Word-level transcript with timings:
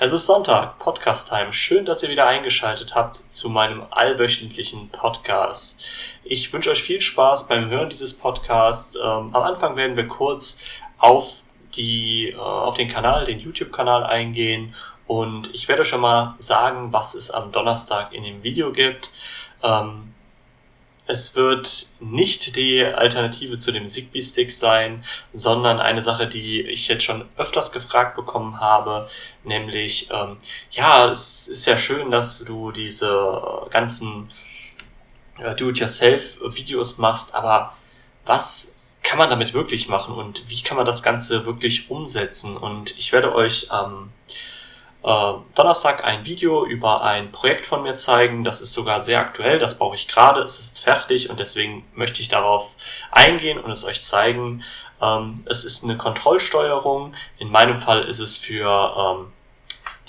Es 0.00 0.12
ist 0.12 0.26
Sonntag, 0.26 0.78
Podcast 0.78 1.28
Time. 1.28 1.52
Schön, 1.52 1.84
dass 1.84 2.04
ihr 2.04 2.08
wieder 2.08 2.28
eingeschaltet 2.28 2.94
habt 2.94 3.14
zu 3.14 3.50
meinem 3.50 3.82
allwöchentlichen 3.90 4.90
Podcast. 4.90 5.82
Ich 6.22 6.52
wünsche 6.52 6.70
euch 6.70 6.84
viel 6.84 7.00
Spaß 7.00 7.48
beim 7.48 7.68
Hören 7.68 7.88
dieses 7.88 8.16
Podcasts. 8.16 8.94
Ähm, 8.94 9.34
am 9.34 9.42
Anfang 9.42 9.74
werden 9.74 9.96
wir 9.96 10.06
kurz 10.06 10.64
auf 10.98 11.42
die, 11.74 12.28
äh, 12.28 12.36
auf 12.36 12.74
den 12.74 12.86
Kanal, 12.86 13.24
den 13.24 13.40
YouTube-Kanal 13.40 14.04
eingehen 14.04 14.72
und 15.08 15.52
ich 15.52 15.66
werde 15.66 15.84
schon 15.84 16.00
mal 16.00 16.36
sagen, 16.38 16.92
was 16.92 17.16
es 17.16 17.32
am 17.32 17.50
Donnerstag 17.50 18.12
in 18.12 18.22
dem 18.22 18.44
Video 18.44 18.70
gibt. 18.70 19.10
Ähm, 19.64 20.14
es 21.08 21.34
wird 21.34 21.86
nicht 22.00 22.54
die 22.54 22.84
Alternative 22.84 23.56
zu 23.56 23.72
dem 23.72 23.86
Zigbee-Stick 23.86 24.52
sein, 24.52 25.02
sondern 25.32 25.80
eine 25.80 26.02
Sache, 26.02 26.26
die 26.26 26.60
ich 26.60 26.86
jetzt 26.88 27.02
schon 27.02 27.24
öfters 27.38 27.72
gefragt 27.72 28.14
bekommen 28.14 28.60
habe, 28.60 29.08
nämlich, 29.42 30.10
ähm, 30.12 30.36
ja, 30.70 31.08
es 31.08 31.48
ist 31.48 31.64
ja 31.64 31.78
schön, 31.78 32.10
dass 32.10 32.44
du 32.44 32.72
diese 32.72 33.66
ganzen 33.70 34.30
äh, 35.38 35.54
Do-it-yourself-Videos 35.54 36.98
machst, 36.98 37.34
aber 37.34 37.72
was 38.26 38.82
kann 39.02 39.16
man 39.16 39.30
damit 39.30 39.54
wirklich 39.54 39.88
machen 39.88 40.14
und 40.14 40.50
wie 40.50 40.62
kann 40.62 40.76
man 40.76 40.84
das 40.84 41.02
Ganze 41.02 41.46
wirklich 41.46 41.90
umsetzen? 41.90 42.54
Und 42.58 42.98
ich 42.98 43.12
werde 43.12 43.34
euch 43.34 43.68
ähm, 43.72 44.10
äh, 45.02 45.32
Donnerstag 45.54 46.04
ein 46.04 46.24
Video 46.24 46.64
über 46.64 47.02
ein 47.02 47.30
Projekt 47.32 47.66
von 47.66 47.82
mir 47.82 47.94
zeigen. 47.94 48.44
Das 48.44 48.60
ist 48.60 48.72
sogar 48.72 49.00
sehr 49.00 49.20
aktuell, 49.20 49.58
das 49.58 49.78
brauche 49.78 49.94
ich 49.94 50.08
gerade, 50.08 50.40
es 50.40 50.58
ist 50.58 50.80
fertig 50.80 51.30
und 51.30 51.40
deswegen 51.40 51.84
möchte 51.94 52.20
ich 52.20 52.28
darauf 52.28 52.76
eingehen 53.10 53.58
und 53.58 53.70
es 53.70 53.84
euch 53.84 54.00
zeigen. 54.00 54.64
Ähm, 55.00 55.44
es 55.46 55.64
ist 55.64 55.84
eine 55.84 55.96
Kontrollsteuerung. 55.96 57.14
In 57.38 57.50
meinem 57.50 57.80
Fall 57.80 58.04
ist 58.04 58.18
es 58.18 58.36
für 58.36 58.94
ähm, 58.96 59.32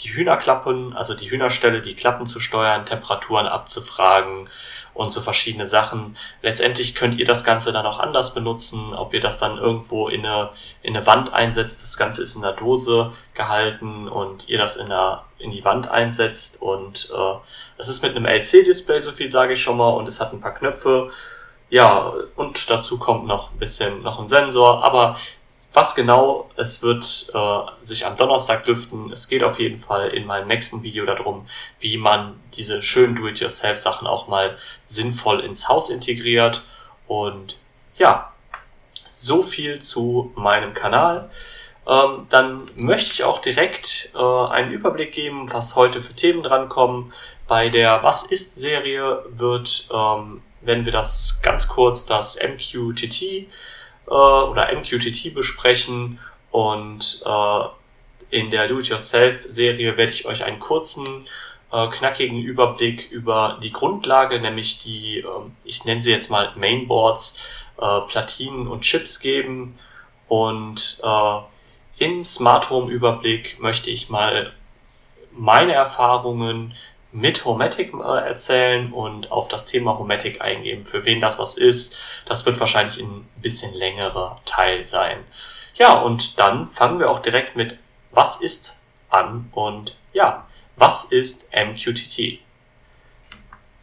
die 0.03 0.13
Hühnerklappen, 0.13 0.94
also 0.94 1.13
die 1.13 1.30
Hühnerstelle, 1.30 1.81
die 1.81 1.95
Klappen 1.95 2.26
zu 2.26 2.40
steuern, 2.40 2.85
Temperaturen 2.85 3.48
abzufragen 3.48 4.49
und 4.93 5.12
so 5.12 5.21
verschiedene 5.21 5.65
Sachen. 5.65 6.18
Letztendlich 6.41 6.96
könnt 6.96 7.18
ihr 7.18 7.26
das 7.26 7.43
Ganze 7.43 7.71
dann 7.71 7.85
auch 7.85 7.99
anders 7.99 8.34
benutzen, 8.34 8.93
ob 8.93 9.13
ihr 9.13 9.21
das 9.21 9.40
dann 9.40 9.57
irgendwo 9.57 10.09
in 10.09 10.26
eine, 10.26 10.49
in 10.82 10.96
eine 10.96 11.05
Wand 11.05 11.34
einsetzt. 11.34 11.84
Das 11.84 11.98
Ganze 11.98 12.24
ist 12.24 12.35
in 12.35 12.41
der 12.41 12.54
Dose 12.54 13.12
gehalten 13.34 14.07
und 14.07 14.49
ihr 14.49 14.57
das 14.57 14.77
in, 14.77 14.90
der, 14.90 15.24
in 15.37 15.51
die 15.51 15.63
Wand 15.63 15.90
einsetzt 15.90 16.62
und 16.62 17.09
äh, 17.15 17.35
es 17.77 17.87
ist 17.87 18.04
mit 18.04 18.15
einem 18.15 18.26
LC-Display, 18.26 18.99
so 18.99 19.12
viel 19.12 19.29
sage 19.29 19.54
ich 19.54 19.62
schon 19.62 19.77
mal, 19.77 19.90
und 19.90 20.07
es 20.07 20.20
hat 20.20 20.34
ein 20.34 20.41
paar 20.41 20.54
Knöpfe. 20.54 21.09
Ja, 21.70 22.13
und 22.35 22.70
dazu 22.70 22.98
kommt 22.98 23.27
noch 23.27 23.52
ein 23.52 23.59
bisschen 23.59 24.02
noch 24.02 24.20
ein 24.20 24.27
Sensor, 24.27 24.84
aber 24.84 25.15
was 25.73 25.93
genau, 25.93 26.49
es 26.55 26.81
wird 26.81 27.31
äh, 27.34 27.84
sich 27.84 28.05
am 28.05 28.17
Donnerstag 28.17 28.65
lüften. 28.65 29.12
Es 29.12 29.27
geht 29.27 29.43
auf 29.43 29.59
jeden 29.59 29.77
Fall 29.77 30.09
in 30.09 30.25
meinem 30.25 30.48
nächsten 30.48 30.81
Video 30.81 31.05
darum, 31.05 31.48
wie 31.79 31.98
man 31.98 32.39
diese 32.55 32.81
schönen 32.81 33.15
Do-it-yourself-Sachen 33.15 34.07
auch 34.07 34.27
mal 34.27 34.57
sinnvoll 34.84 35.41
ins 35.41 35.70
Haus 35.70 35.90
integriert. 35.90 36.63
Und 37.07 37.57
ja, 37.95 38.34
so 39.05 39.43
viel 39.43 39.79
zu 39.79 40.31
meinem 40.35 40.73
Kanal. 40.73 41.29
Ähm, 41.87 42.25
dann 42.29 42.70
möchte 42.75 43.12
ich 43.12 43.23
auch 43.23 43.40
direkt 43.40 44.12
äh, 44.15 44.20
einen 44.20 44.71
Überblick 44.71 45.12
geben, 45.12 45.51
was 45.51 45.75
heute 45.75 46.01
für 46.01 46.13
Themen 46.13 46.43
drankommen. 46.43 47.13
Bei 47.47 47.70
der 47.70 48.03
Was 48.03 48.23
ist 48.23 48.55
Serie 48.55 49.23
wird, 49.29 49.87
ähm, 49.93 50.41
wenn 50.62 50.85
wir 50.85 50.91
das 50.91 51.41
ganz 51.43 51.67
kurz, 51.67 52.05
das 52.05 52.40
MQTT 52.41 53.47
äh, 54.10 54.13
oder 54.13 54.74
MQTT 54.74 55.34
besprechen 55.34 56.20
und 56.52 57.24
äh, 57.26 57.62
in 58.32 58.52
der 58.52 58.68
Do-it-yourself-Serie 58.68 59.98
werde 59.98 60.12
ich 60.12 60.26
euch 60.26 60.43
einen 60.43 60.60
kurzen, 60.60 61.27
äh, 61.71 61.88
knackigen 61.88 62.40
Überblick 62.41 63.10
über 63.12 63.60
die 63.62 63.71
Grundlage, 63.71 64.40
nämlich 64.40 64.80
die, 64.80 65.19
äh, 65.19 65.25
ich 65.63 65.85
nenne 65.85 66.02
sie 66.02 66.12
jetzt 66.12 66.30
mal 66.30 66.53
Mainboards, 66.56 67.41
äh, 67.80 68.02
Platinen 68.02 68.68
und 68.68 68.81
Chips 68.81 69.20
geben. 69.20 69.75
Und 70.28 71.00
äh, 71.03 71.40
im 71.97 72.24
Smart 72.24 72.70
Home 72.70 72.91
Überblick 72.91 73.59
möchte 73.59 73.90
ich 73.90 74.09
mal 74.09 74.52
meine 75.31 75.74
Erfahrungen 75.74 76.74
mit 77.12 77.46
Homatic 77.46 77.94
äh, 77.94 78.28
erzählen 78.28 78.94
und 78.94 79.31
auf 79.31 79.47
das 79.47 79.66
Thema 79.66 79.97
Homatic 79.97 80.42
eingehen. 80.42 80.86
Für 80.86 81.06
wen 81.06 81.22
das 81.22 81.40
was 81.40 81.58
ist, 81.58 81.97
das 82.25 82.46
wird 82.46 82.59
wahrscheinlich 82.59 83.00
ein 83.00 83.28
bisschen 83.38 83.74
längerer 83.74 84.40
Teil 84.46 84.84
sein. 84.84 85.24
Ja, 85.75 85.94
und 85.94 86.40
dann 86.40 86.68
fangen 86.68 87.00
wir 87.00 87.09
auch 87.09 87.20
direkt 87.20 87.56
mit 87.56 87.78
Was 88.12 88.42
ist 88.42 88.81
an 89.09 89.50
und 89.53 89.96
ja, 90.14 90.47
was 90.75 91.06
ist 91.06 91.52
MQTT? 91.53 92.40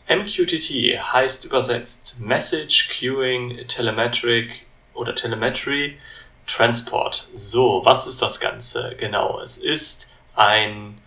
MQTT 0.08 1.00
heißt 1.12 1.44
übersetzt 1.44 2.20
Message 2.20 2.90
Queuing 2.98 3.66
Telemetric 3.66 4.66
oder 4.94 5.14
Telemetry 5.14 5.98
Transport. 6.46 7.28
So, 7.32 7.84
was 7.84 8.06
ist 8.06 8.22
das 8.22 8.38
Ganze? 8.38 8.94
Genau, 8.98 9.40
es 9.40 9.58
ist 9.58 10.12
ein 10.36 10.98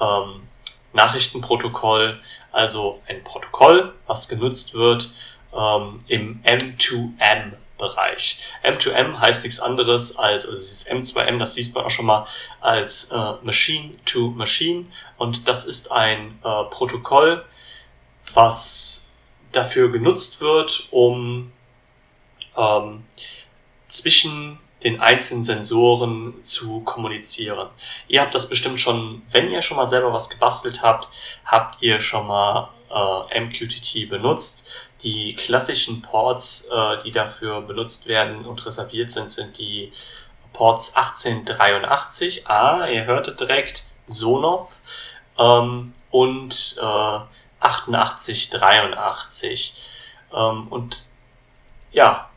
ähm, 0.00 0.45
Nachrichtenprotokoll, 0.96 2.18
also 2.50 3.00
ein 3.06 3.22
Protokoll, 3.22 3.94
was 4.06 4.28
genutzt 4.28 4.74
wird 4.74 5.12
ähm, 5.54 5.98
im 6.08 6.42
M2M 6.42 7.52
Bereich. 7.78 8.40
M2M 8.64 9.20
heißt 9.20 9.44
nichts 9.44 9.60
anderes 9.60 10.16
als, 10.16 10.46
also 10.46 10.58
dieses 10.58 10.88
M2M, 10.90 11.38
das 11.38 11.56
liest 11.56 11.74
man 11.74 11.84
auch 11.84 11.90
schon 11.90 12.06
mal 12.06 12.26
als 12.60 13.12
äh, 13.12 13.32
Machine 13.42 13.94
to 14.06 14.30
Machine 14.30 14.86
und 15.18 15.46
das 15.46 15.66
ist 15.66 15.92
ein 15.92 16.38
äh, 16.42 16.64
Protokoll, 16.70 17.44
was 18.32 19.14
dafür 19.52 19.92
genutzt 19.92 20.40
wird, 20.40 20.88
um 20.90 21.52
ähm, 22.56 23.04
zwischen 23.88 24.58
den 24.86 25.00
einzelnen 25.00 25.42
Sensoren 25.42 26.40
zu 26.44 26.82
kommunizieren. 26.82 27.68
Ihr 28.06 28.20
habt 28.20 28.36
das 28.36 28.48
bestimmt 28.48 28.78
schon, 28.78 29.22
wenn 29.32 29.50
ihr 29.50 29.60
schon 29.60 29.76
mal 29.76 29.86
selber 29.86 30.12
was 30.12 30.30
gebastelt 30.30 30.82
habt, 30.82 31.08
habt 31.44 31.82
ihr 31.82 32.00
schon 32.00 32.28
mal 32.28 32.68
äh, 32.88 33.40
MQTT 33.40 34.08
benutzt. 34.08 34.68
Die 35.02 35.34
klassischen 35.34 36.02
Ports, 36.02 36.70
äh, 36.72 36.98
die 37.02 37.10
dafür 37.10 37.62
benutzt 37.62 38.06
werden 38.06 38.46
und 38.46 38.64
reserviert 38.64 39.10
sind, 39.10 39.32
sind 39.32 39.58
die 39.58 39.92
Ports 40.52 40.94
1883. 40.94 42.46
Ah, 42.46 42.86
ihr 42.86 43.06
hörtet 43.06 43.40
direkt 43.40 43.82
Sonoff 44.06 44.70
ähm, 45.36 45.94
und 46.12 46.76
äh, 46.80 47.18
8883. 47.58 49.82
Ähm, 50.32 50.68
und 50.68 51.06
ja, 51.90 52.30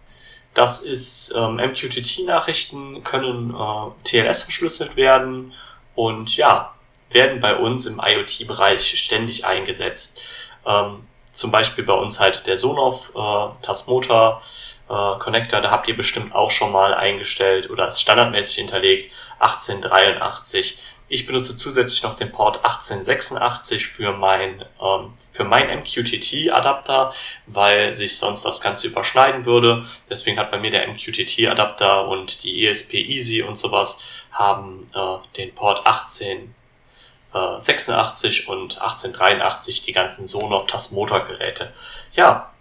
das 0.60 0.82
ist 0.82 1.34
ähm, 1.38 1.56
MQTT-Nachrichten 1.56 3.02
können 3.06 3.56
äh, 3.56 4.04
TLS 4.04 4.42
verschlüsselt 4.42 4.98
werden 4.98 5.54
und 5.96 6.36
ja, 6.36 6.74
werden 7.12 7.40
bei 7.40 7.56
uns 7.56 7.86
im 7.86 8.02
IoT-Bereich 8.06 9.00
ständig 9.00 9.46
eingesetzt. 9.46 10.20
Ähm, 10.66 11.08
zum 11.32 11.52
Beispiel 11.52 11.86
bei 11.86 11.94
uns 11.94 12.20
halt 12.20 12.46
der 12.46 12.58
Sonoff 12.58 13.14
äh, 13.16 13.64
Tasmota 13.64 14.42
äh, 14.90 15.20
Connector, 15.20 15.62
da 15.62 15.72
habt 15.72 15.88
ihr 15.88 15.96
bestimmt 15.96 16.36
auch 16.36 16.52
schon 16.52 16.74
mal 16.74 16.94
eingestellt 16.94 17.70
oder 17.70 17.88
ist 17.88 18.02
standardmäßig 18.02 18.58
hinterlegt 18.58 19.14
1883 19.40 20.78
ich 21.10 21.26
benutze 21.26 21.58
zusätzlich 21.58 22.04
noch 22.04 22.16
den 22.16 22.32
Port 22.32 22.64
1886 22.64 23.88
für 23.88 24.14
mein, 24.14 24.64
ähm, 24.80 25.14
für 25.32 25.44
mein 25.44 25.68
MQTT-Adapter, 25.80 27.12
weil 27.48 27.92
sich 27.94 28.20
sonst 28.20 28.46
das 28.46 28.62
Ganze 28.62 28.86
überschneiden 28.88 29.46
würde. 29.46 29.86
Deswegen 30.10 30.40
hat 30.40 30.52
bei 30.52 30.60
mir 30.60 30.70
der 30.70 30.88
MQTT-Adapter 30.88 32.08
und 32.08 32.44
die 32.44 32.64
ESP 32.66 32.94
Easy 32.94 33.42
und 33.42 33.58
sowas 33.58 34.04
haben 34.32 34.88
äh, 34.94 35.18
den 35.36 35.56
Port 35.56 35.88
1886 35.88 38.48
äh, 38.48 38.52
und 38.52 38.80
1883 38.80 39.82
die 39.82 39.94
ganzen 39.94 40.28
Sonoff 40.28 40.68
Tasmota-Geräte. 40.68 41.74
Ja, 42.14 42.52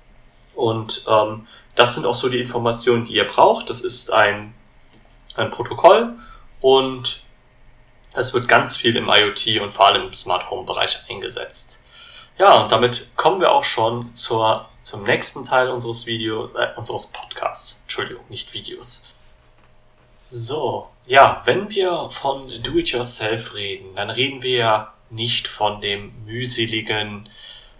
und 0.54 1.04
ähm, 1.06 1.46
das 1.74 1.94
sind 1.94 2.06
auch 2.06 2.14
so 2.14 2.30
die 2.30 2.40
Informationen, 2.40 3.04
die 3.04 3.12
ihr 3.12 3.28
braucht. 3.28 3.68
Das 3.68 3.82
ist 3.82 4.10
ein, 4.10 4.54
ein 5.36 5.50
Protokoll 5.50 6.14
und 6.62 7.27
es 8.18 8.34
wird 8.34 8.48
ganz 8.48 8.76
viel 8.76 8.96
im 8.96 9.08
IoT 9.08 9.60
und 9.60 9.70
vor 9.70 9.86
allem 9.86 10.08
im 10.08 10.14
Smart 10.14 10.50
Home 10.50 10.66
Bereich 10.66 10.98
eingesetzt. 11.08 11.82
Ja, 12.38 12.62
und 12.62 12.72
damit 12.72 13.12
kommen 13.16 13.40
wir 13.40 13.52
auch 13.52 13.64
schon 13.64 14.14
zur, 14.14 14.68
zum 14.82 15.04
nächsten 15.04 15.44
Teil 15.44 15.70
unseres 15.70 16.06
Videos, 16.06 16.54
äh, 16.54 16.68
unseres 16.76 17.08
Podcasts. 17.08 17.82
Entschuldigung, 17.82 18.24
nicht 18.28 18.52
Videos. 18.54 19.14
So, 20.26 20.88
ja, 21.06 21.42
wenn 21.46 21.70
wir 21.70 22.10
von 22.10 22.48
Do-it-yourself 22.62 23.54
reden, 23.54 23.94
dann 23.96 24.10
reden 24.10 24.42
wir 24.42 24.56
ja 24.58 24.94
nicht 25.10 25.48
von 25.48 25.80
dem 25.80 26.12
mühseligen 26.26 27.28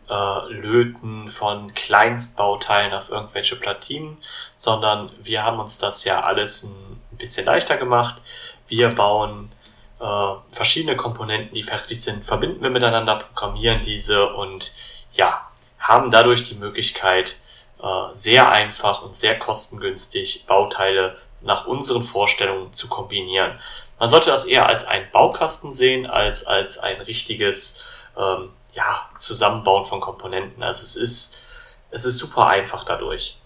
äh, 0.09 0.53
Löten 0.53 1.29
von 1.29 1.75
Kleinstbauteilen 1.75 2.95
auf 2.95 3.11
irgendwelche 3.11 3.57
Platinen, 3.57 4.17
sondern 4.57 5.11
wir 5.21 5.45
haben 5.45 5.61
uns 5.61 5.79
das 5.79 6.05
ja 6.05 6.23
alles 6.23 6.65
ein 6.65 7.01
bisschen 7.19 7.45
leichter 7.45 7.77
gemacht. 7.77 8.21
Wir 8.67 8.89
bauen 8.89 9.53
äh, 10.01 10.55
verschiedene 10.55 10.97
Komponenten, 10.97 11.55
die 11.55 11.63
fertig 11.63 12.01
sind, 12.01 12.25
verbinden 12.25 12.63
wir 12.63 12.71
miteinander, 12.71 13.17
programmieren 13.17 13.81
diese 13.81 14.33
und 14.33 14.73
ja, 15.13 15.49
haben 15.79 16.11
dadurch 16.11 16.45
die 16.45 16.55
Möglichkeit, 16.55 17.37
äh, 17.83 18.13
sehr 18.13 18.51
einfach 18.51 19.03
und 19.03 19.17
sehr 19.17 19.39
kostengünstig 19.39 20.47
Bauteile 20.47 21.17
nach 21.41 21.67
unseren 21.67 22.03
Vorstellungen 22.03 22.73
zu 22.73 22.89
kombinieren. 22.89 23.59
Man 23.99 24.09
sollte 24.09 24.31
das 24.31 24.45
eher 24.45 24.67
als 24.67 24.85
ein 24.85 25.11
Baukasten 25.13 25.73
sehen, 25.73 26.07
als 26.07 26.47
als 26.47 26.79
ein 26.79 27.01
richtiges 27.01 27.85
ähm, 28.17 28.51
ja, 28.75 29.09
Zusammenbauen 29.17 29.85
von 29.85 30.01
Komponenten. 30.01 30.63
Also 30.63 30.83
es 30.83 30.97
ist, 30.97 31.43
es 31.91 32.05
ist 32.05 32.19
super 32.19 32.47
einfach 32.47 32.85
dadurch. 32.85 33.39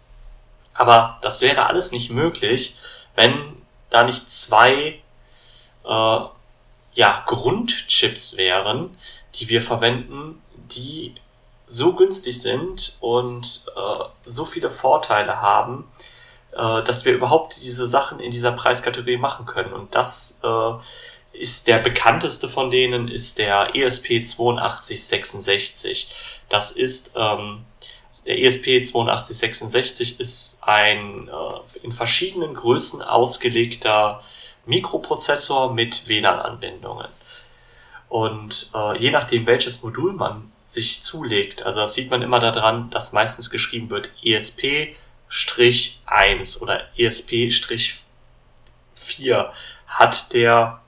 Aber 0.75 1.19
das 1.23 1.41
wäre 1.41 1.67
alles 1.67 1.93
nicht 1.93 2.11
möglich, 2.11 2.77
wenn 3.15 3.63
da 3.91 4.05
nicht 4.05 4.31
zwei 4.31 5.01
äh, 5.85 6.21
ja, 6.95 7.25
Grundchips 7.27 8.37
wären, 8.37 8.97
die 9.35 9.49
wir 9.49 9.63
verwenden, 9.63 10.43
die 10.55 11.15
so 11.67 11.95
günstig 11.95 12.41
sind 12.41 12.99
und 13.01 13.65
äh, 13.75 14.05
so 14.27 14.45
viele 14.45 14.69
Vorteile 14.69 15.41
haben, 15.41 15.91
äh, 16.53 16.83
dass 16.83 17.07
wir 17.07 17.15
überhaupt 17.15 17.63
diese 17.63 17.89
Sachen 17.89 18.21
in 18.21 18.31
dieser 18.31 18.53
Preiskategorie 18.53 19.17
machen 19.17 19.47
können. 19.47 19.73
Und 19.73 19.95
das 19.95 20.43
äh, 20.45 20.73
ist 21.33 21.67
der 21.67 21.79
bekannteste 21.79 22.47
von 22.49 22.69
denen, 22.71 23.09
ist 23.09 23.39
der 23.39 23.75
ESP8266. 23.75 26.09
Das 26.51 26.73
ist 26.73 27.15
ähm, 27.17 27.65
der 28.27 28.37
ESP8266 28.37 30.21
ist 30.21 30.61
ein 30.63 31.29
äh, 31.29 31.79
in 31.83 31.93
verschiedenen 31.93 32.53
Größen 32.55 33.03
ausgelegter 33.03 34.23
Mikroprozessor 34.67 35.73
mit 35.73 36.09
WLAN-Anbindungen. 36.09 37.09
Und 38.09 38.71
äh, 38.75 38.99
je 38.99 39.11
nachdem, 39.11 39.47
welches 39.47 39.83
Modul 39.83 40.13
man 40.13 40.53
sich 40.65 41.03
zulegt, 41.03 41.65
also 41.65 41.81
das 41.81 41.95
sieht 41.95 42.11
man 42.11 42.23
immer 42.23 42.39
daran, 42.39 42.89
dass 42.91 43.13
meistens 43.13 43.51
geschrieben 43.51 43.91
wird 43.91 44.13
ESP-1 44.23 46.61
oder 46.61 46.83
ESP-4, 46.97 49.51
hat 49.87 50.33
der 50.33 50.81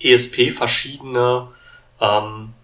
ESP 0.00 0.52
verschiedene 0.52 1.48
ähm, 2.00 2.54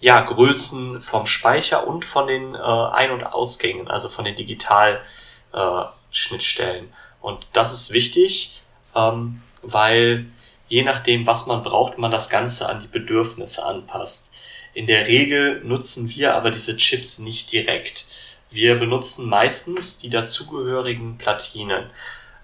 ja, 0.00 0.20
Größen 0.20 1.00
vom 1.00 1.26
Speicher 1.26 1.86
und 1.86 2.04
von 2.04 2.26
den 2.26 2.54
äh, 2.54 2.58
Ein- 2.58 3.12
und 3.12 3.22
Ausgängen, 3.24 3.88
also 3.88 4.08
von 4.08 4.24
den 4.24 4.34
Digital-Schnittstellen. 4.34 6.86
Äh, 6.86 6.92
und 7.20 7.46
das 7.52 7.72
ist 7.72 7.92
wichtig, 7.92 8.59
ähm, 8.94 9.42
weil 9.62 10.26
je 10.68 10.82
nachdem, 10.82 11.26
was 11.26 11.46
man 11.46 11.62
braucht, 11.62 11.98
man 11.98 12.10
das 12.10 12.30
Ganze 12.30 12.68
an 12.68 12.80
die 12.80 12.86
Bedürfnisse 12.86 13.66
anpasst. 13.66 14.32
In 14.72 14.86
der 14.86 15.08
Regel 15.08 15.62
nutzen 15.64 16.08
wir 16.10 16.34
aber 16.34 16.50
diese 16.50 16.76
Chips 16.76 17.18
nicht 17.18 17.52
direkt. 17.52 18.06
Wir 18.50 18.76
benutzen 18.76 19.28
meistens 19.28 19.98
die 19.98 20.10
dazugehörigen 20.10 21.18
Platinen. 21.18 21.84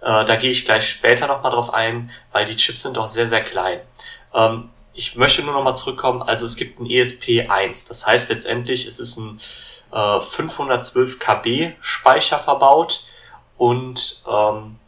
Äh, 0.00 0.24
da 0.24 0.36
gehe 0.36 0.50
ich 0.50 0.64
gleich 0.64 0.88
später 0.88 1.26
nochmal 1.28 1.52
drauf 1.52 1.72
ein, 1.72 2.10
weil 2.32 2.44
die 2.44 2.56
Chips 2.56 2.82
sind 2.82 2.96
doch 2.96 3.06
sehr, 3.06 3.28
sehr 3.28 3.42
klein. 3.42 3.80
Ähm, 4.34 4.70
ich 4.92 5.16
möchte 5.16 5.42
nur 5.42 5.52
nochmal 5.52 5.74
zurückkommen, 5.74 6.22
also 6.22 6.46
es 6.46 6.56
gibt 6.56 6.80
ein 6.80 6.86
ESP1, 6.86 7.88
das 7.88 8.06
heißt 8.06 8.30
letztendlich 8.30 8.86
es 8.86 8.98
ist 8.98 9.18
ein 9.18 9.40
äh, 9.92 10.20
512 10.20 11.18
KB 11.18 11.72
Speicher 11.80 12.38
verbaut 12.38 13.04
und 13.58 14.24
ähm, 14.28 14.78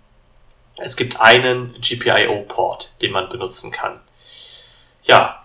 es 0.79 0.97
gibt 0.97 1.21
einen 1.21 1.75
GPIO-Port, 1.81 2.95
den 3.03 3.13
man 3.13 3.29
benutzen 3.29 3.71
kann. 3.71 4.01
Ja, 5.03 5.45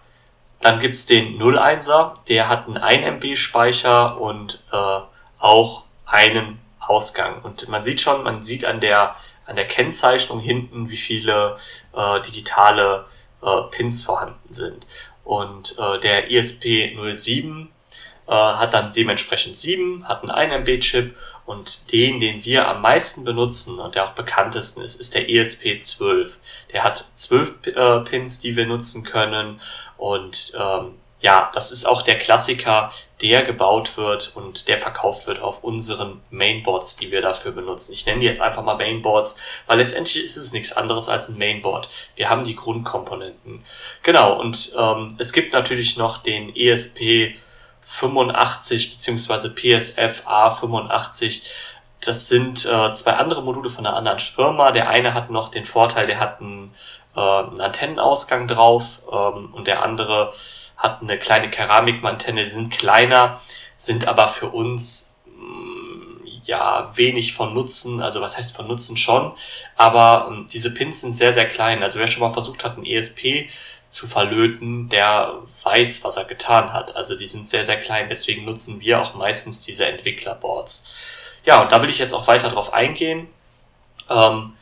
dann 0.61 0.79
gibt's 0.79 1.05
den 1.05 1.41
01er, 1.41 2.15
der 2.27 2.47
hat 2.47 2.67
einen 2.67 2.77
1 2.77 3.05
MB 3.23 3.35
Speicher 3.35 4.19
und 4.19 4.63
äh, 4.71 4.99
auch 5.39 5.83
einen 6.05 6.59
Ausgang. 6.79 7.41
Und 7.41 7.67
man 7.69 7.83
sieht 7.83 8.01
schon, 8.01 8.23
man 8.23 8.41
sieht 8.41 8.65
an 8.65 8.79
der 8.79 9.15
an 9.45 9.55
der 9.55 9.67
Kennzeichnung 9.67 10.39
hinten, 10.39 10.89
wie 10.89 10.97
viele 10.97 11.55
äh, 11.93 12.21
digitale 12.21 13.05
äh, 13.41 13.61
Pins 13.71 14.03
vorhanden 14.03 14.53
sind. 14.53 14.87
Und 15.23 15.77
äh, 15.77 15.99
der 15.99 16.29
ESP07 16.29 17.67
äh, 18.27 18.31
hat 18.31 18.73
dann 18.73 18.93
dementsprechend 18.93 19.55
7, 19.55 20.07
hat 20.07 20.21
einen 20.21 20.31
1 20.31 20.67
MB 20.67 20.79
Chip 20.79 21.15
und 21.45 21.91
den, 21.91 22.19
den 22.19 22.43
wir 22.45 22.67
am 22.67 22.81
meisten 22.81 23.23
benutzen 23.23 23.79
und 23.79 23.95
der 23.95 24.05
auch 24.05 24.13
bekanntesten 24.13 24.81
ist, 24.81 24.99
ist 24.99 25.13
der 25.13 25.27
ESP12. 25.27 26.31
Der 26.71 26.83
hat 26.83 26.97
12 27.13 27.67
äh, 27.67 27.99
Pins, 28.01 28.39
die 28.39 28.55
wir 28.55 28.65
nutzen 28.65 29.03
können 29.03 29.59
und 29.97 30.53
ähm, 30.57 30.93
ja, 31.23 31.49
das 31.53 31.71
ist 31.71 31.85
auch 31.85 32.01
der 32.01 32.19
Klassiker, 32.19 32.91
der 33.21 33.43
gebaut 33.43 33.95
wird 33.95 34.33
und 34.35 34.67
der 34.67 34.77
verkauft 34.77 35.25
wird 35.25 35.39
auf 35.39 35.63
unseren 35.63 36.19
Mainboards, 36.31 36.97
die 36.97 37.11
wir 37.11 37.21
dafür 37.21 37.53
benutzen. 37.53 37.93
Ich 37.93 38.05
nenne 38.05 38.19
die 38.19 38.25
jetzt 38.25 38.41
einfach 38.41 38.61
mal 38.61 38.75
Mainboards, 38.75 39.39
weil 39.65 39.77
letztendlich 39.77 40.21
ist 40.21 40.35
es 40.35 40.51
nichts 40.51 40.73
anderes 40.73 41.07
als 41.07 41.29
ein 41.29 41.37
Mainboard. 41.37 41.87
Wir 42.17 42.29
haben 42.29 42.43
die 42.43 42.57
Grundkomponenten. 42.57 43.63
Genau, 44.03 44.37
und 44.37 44.73
ähm, 44.77 45.15
es 45.17 45.31
gibt 45.31 45.53
natürlich 45.53 45.95
noch 45.95 46.17
den 46.17 46.53
ESP 46.53 47.35
85 47.85 48.91
bzw. 48.91 49.49
PSF 49.49 50.27
A85. 50.27 51.43
Das 52.05 52.27
sind 52.27 52.65
äh, 52.65 52.91
zwei 52.91 53.13
andere 53.13 53.43
Module 53.43 53.69
von 53.69 53.85
einer 53.85 53.95
anderen 53.95 54.19
Firma. 54.19 54.71
Der 54.71 54.89
eine 54.89 55.13
hat 55.13 55.29
noch 55.29 55.49
den 55.49 55.65
Vorteil, 55.65 56.07
der 56.07 56.19
hat 56.19 56.41
einen, 56.41 56.73
äh, 57.15 57.19
einen 57.19 57.61
Antennenausgang 57.61 58.47
drauf 58.47 59.03
ähm, 59.11 59.53
und 59.53 59.67
der 59.67 59.83
andere 59.83 60.33
hat 60.75 61.01
eine 61.01 61.17
kleine 61.17 61.49
Keramikantenne, 61.49 62.45
sind 62.45 62.71
kleiner, 62.71 63.39
sind 63.77 64.07
aber 64.07 64.27
für 64.27 64.49
uns 64.49 65.21
mm, 65.25 66.25
ja 66.43 66.91
wenig 66.95 67.33
von 67.33 67.53
Nutzen, 67.53 68.01
also 68.01 68.19
was 68.19 68.37
heißt 68.37 68.55
von 68.55 68.67
Nutzen 68.67 68.97
schon, 68.97 69.31
aber 69.77 70.27
ähm, 70.29 70.47
diese 70.51 70.73
Pins 70.73 71.01
sind 71.01 71.13
sehr, 71.13 71.31
sehr 71.31 71.47
klein. 71.47 71.83
Also 71.83 71.99
wer 71.99 72.07
schon 72.07 72.21
mal 72.21 72.33
versucht 72.33 72.65
hat, 72.65 72.77
ein 72.77 72.85
ESP 72.85 73.49
zu 73.93 74.07
verlöten, 74.07 74.89
der 74.89 75.35
weiß, 75.63 76.03
was 76.03 76.17
er 76.17 76.25
getan 76.25 76.73
hat. 76.73 76.95
Also 76.95 77.15
die 77.15 77.27
sind 77.27 77.47
sehr, 77.47 77.63
sehr 77.63 77.79
klein, 77.79 78.09
deswegen 78.09 78.43
nutzen 78.45 78.81
wir 78.81 78.99
auch 78.99 79.13
meistens 79.13 79.61
diese 79.61 79.85
Entwicklerboards. 79.85 80.93
Ja, 81.45 81.61
und 81.61 81.71
da 81.71 81.81
will 81.81 81.89
ich 81.89 81.99
jetzt 81.99 82.13
auch 82.13 82.27
weiter 82.27 82.49
drauf 82.49 82.73
eingehen. 82.73 83.27
Ähm, 84.09 84.53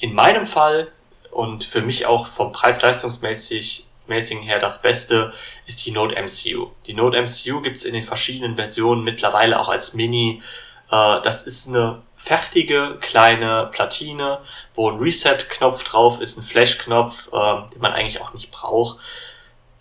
in 0.00 0.14
meinem 0.14 0.46
Fall 0.46 0.92
und 1.30 1.64
für 1.64 1.80
mich 1.80 2.06
auch 2.06 2.26
vom 2.26 2.52
Preis-Leistungsmäßig 2.52 3.86
mäßigen 4.06 4.42
her 4.42 4.58
das 4.58 4.82
Beste 4.82 5.32
ist 5.66 5.84
die 5.86 5.90
Node 5.90 6.14
MCU. 6.20 6.70
Die 6.86 6.92
Node 6.92 7.22
MCU 7.22 7.62
gibt's 7.62 7.84
in 7.84 7.94
den 7.94 8.02
verschiedenen 8.02 8.56
Versionen 8.56 9.02
mittlerweile 9.02 9.58
auch 9.58 9.70
als 9.70 9.94
Mini. 9.94 10.42
Äh, 10.90 11.22
das 11.22 11.46
ist 11.46 11.68
eine 11.68 12.02
fertige 12.24 12.96
kleine 13.02 13.68
Platine, 13.70 14.38
wo 14.74 14.90
ein 14.90 14.98
Reset-Knopf 14.98 15.84
drauf 15.84 16.22
ist, 16.22 16.38
ein 16.38 16.42
Flash-Knopf, 16.42 17.28
äh, 17.34 17.70
den 17.70 17.82
man 17.82 17.92
eigentlich 17.92 18.22
auch 18.22 18.32
nicht 18.32 18.50
braucht. 18.50 18.98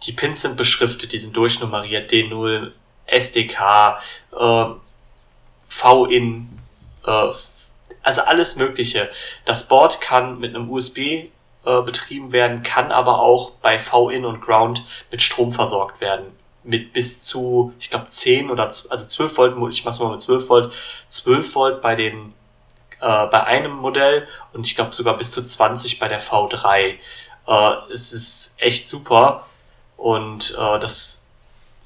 Die 0.04 0.12
Pins 0.12 0.42
sind 0.42 0.58
beschriftet, 0.58 1.14
die 1.14 1.20
sind 1.20 1.38
durchnummeriert, 1.38 2.12
D0, 2.12 2.74
SDK, 3.06 3.98
äh, 4.38 4.66
V-In, 5.70 6.60
äh, 7.06 7.32
also 8.02 8.22
alles 8.24 8.58
Mögliche. 8.58 9.10
Das 9.46 9.70
Board 9.70 10.02
kann 10.02 10.40
mit 10.40 10.54
einem 10.54 10.70
USB 10.70 10.98
äh, 10.98 11.30
betrieben 11.64 12.34
werden, 12.34 12.62
kann 12.62 12.92
aber 12.92 13.22
auch 13.22 13.52
bei 13.62 13.80
V-In 13.80 14.26
und 14.26 14.42
Ground 14.42 14.84
mit 15.12 15.22
Strom 15.22 15.54
versorgt 15.54 16.02
werden. 16.02 16.26
Mit 16.64 16.94
bis 16.94 17.24
zu, 17.24 17.74
ich 17.80 17.90
glaube, 17.90 18.08
10 18.08 18.50
oder 18.50 18.64
also 18.64 18.96
12 18.96 19.38
Volt, 19.38 19.74
ich 19.74 19.84
mach's 19.84 20.00
mal 20.00 20.12
mit 20.12 20.22
12 20.22 20.50
Volt, 20.50 20.74
12 21.08 21.56
Volt 21.56 21.82
bei 21.82 21.96
den 21.96 22.34
äh, 23.02 23.28
bei 23.28 23.44
einem 23.44 23.74
Modell 23.74 24.28
und 24.54 24.66
ich 24.66 24.76
glaube 24.76 24.94
sogar 24.94 25.18
bis 25.18 25.32
zu 25.32 25.44
20 25.44 26.00
bei 26.00 26.08
der 26.08 26.22
V3. 26.22 26.96
Äh, 27.48 27.92
es 27.92 28.14
ist 28.14 28.56
echt 28.62 28.88
super 28.88 29.46
und 29.98 30.56
äh, 30.58 30.80
das 30.80 31.32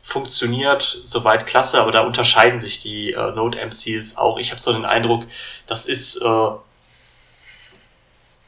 funktioniert 0.04 0.84
soweit 0.84 1.48
klasse, 1.48 1.82
aber 1.82 1.92
da 1.92 2.02
unterscheiden 2.02 2.60
sich 2.60 2.80
die 2.80 3.12
äh, 3.12 3.32
Node 3.32 3.60
MCs 3.60 4.18
auch. 4.18 4.38
Ich 4.38 4.52
habe 4.52 4.62
so 4.62 4.72
den 4.72 4.86
Eindruck, 4.86 5.26
das 5.66 5.86
ist 5.86 6.22
äh, 6.22 6.50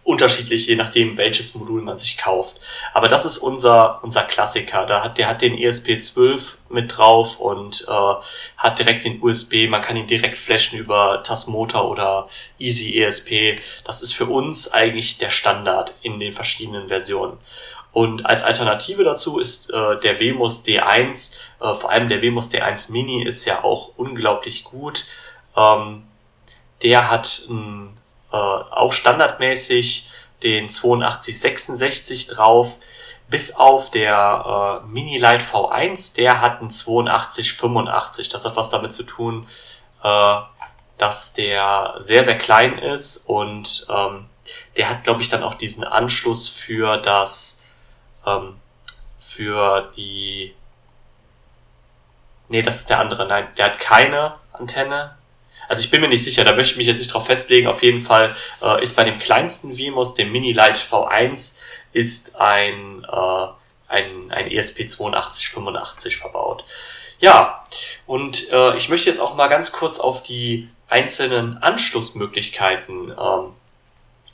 unterschiedlich, 0.10 0.66
je 0.66 0.76
nachdem, 0.76 1.18
welches 1.18 1.54
Modul 1.54 1.84
man 1.84 1.96
sich 1.96 2.18
kauft. 2.18 2.60
Aber 2.96 3.08
das 3.08 3.26
ist 3.26 3.38
unser, 3.38 4.04
unser 4.04 4.24
Klassiker. 4.24 4.88
Da 4.88 5.04
hat, 5.04 5.20
der 5.20 5.28
hat 5.28 5.44
den 5.44 5.56
ESP12 5.56 6.56
mit 6.70 6.98
drauf 6.98 7.40
und 7.40 7.86
äh, 7.88 8.14
hat 8.58 8.80
direkt 8.80 9.04
den 9.06 9.22
USB. 9.22 9.70
Man 9.70 9.84
kann 9.84 9.96
ihn 9.96 10.08
direkt 10.08 10.40
flashen 10.40 10.80
über 10.80 11.22
Tasmotor 11.24 11.88
oder 11.88 12.28
Easy 12.58 13.00
ESP. 13.00 13.62
Das 13.86 14.02
ist 14.02 14.14
für 14.14 14.26
uns 14.26 14.74
eigentlich 14.74 15.20
der 15.20 15.30
Standard 15.30 15.94
in 16.02 16.20
den 16.20 16.34
verschiedenen 16.34 16.88
Versionen. 16.88 17.38
Und 17.92 18.26
als 18.26 18.42
Alternative 18.42 19.04
dazu 19.04 19.38
ist 19.38 19.72
äh, 19.72 20.00
der 20.00 20.20
Wemos 20.20 20.66
D1, 20.66 21.36
äh, 21.62 21.74
vor 21.76 21.92
allem 21.92 22.10
der 22.10 22.24
Wemos 22.24 22.50
D1 22.52 22.92
Mini 22.92 23.24
ist 23.24 23.46
ja 23.46 23.64
auch 23.64 23.92
unglaublich 23.96 24.64
gut. 24.64 25.06
Ähm, 25.56 26.04
der 26.82 27.12
hat 27.12 27.46
ein 27.48 27.99
äh, 28.32 28.36
auch 28.36 28.94
standardmäßig 28.94 30.10
den 30.44 30.66
8266 30.66 32.28
drauf, 32.28 32.78
bis 33.30 33.56
auf 33.56 33.92
der 33.92 34.82
äh, 34.84 34.88
Mini 34.88 35.18
Light 35.18 35.42
V1, 35.42 36.16
der 36.16 36.42
hat 36.42 36.60
einen 36.60 36.70
8285. 36.70 38.30
Das 38.30 38.46
hat 38.46 38.56
was 38.56 38.70
damit 38.70 38.94
zu 38.94 39.04
tun, 39.04 39.48
äh, 40.04 40.36
dass 40.98 41.34
der 41.34 41.96
sehr, 42.00 42.24
sehr 42.24 42.38
klein 42.38 42.78
ist 42.78 43.18
und 43.18 43.88
ähm, 43.90 44.26
der 44.78 44.90
hat, 44.90 45.04
glaube 45.04 45.22
ich, 45.22 45.30
dann 45.30 45.44
auch 45.44 45.54
diesen 45.54 45.84
Anschluss 45.84 46.48
für 46.48 46.98
das, 46.98 47.66
ähm, 48.26 48.60
für 49.20 49.90
die, 49.96 50.56
nee, 52.48 52.62
das 52.62 52.80
ist 52.80 52.90
der 52.90 53.00
andere, 53.00 53.28
nein, 53.28 53.48
der 53.58 53.66
hat 53.66 53.80
keine 53.80 54.36
Antenne. 54.52 55.16
Also 55.68 55.84
ich 55.84 55.92
bin 55.92 56.02
mir 56.02 56.08
nicht 56.08 56.24
sicher, 56.24 56.44
da 56.44 56.56
möchte 56.56 56.72
ich 56.72 56.78
mich 56.78 56.88
jetzt 56.88 57.00
nicht 57.00 57.14
drauf 57.14 57.26
festlegen. 57.26 57.68
Auf 57.68 57.84
jeden 57.84 58.00
Fall 58.00 58.36
äh, 58.62 58.84
ist 58.84 58.96
bei 58.96 59.04
dem 59.04 59.20
kleinsten 59.20 59.76
VMOS, 59.76 60.16
dem 60.16 60.32
Mini 60.32 60.52
Light 60.52 60.78
V1, 60.78 61.60
ist 61.94 62.40
ein, 62.40 63.04
äh, 63.04 63.48
ein, 63.88 64.32
ein 64.32 64.50
ESP8285 64.50 66.18
verbaut. 66.18 66.66
Ja, 67.20 67.64
und 68.08 68.52
äh, 68.52 68.76
ich 68.78 68.90
möchte 68.90 69.10
jetzt 69.10 69.20
auch 69.20 69.36
mal 69.36 69.48
ganz 69.48 69.72
kurz 69.72 70.00
auf 70.00 70.24
die 70.24 70.70
einzelnen 70.88 71.58
Anschlussmöglichkeiten 71.58 73.12
ähm, 73.12 73.54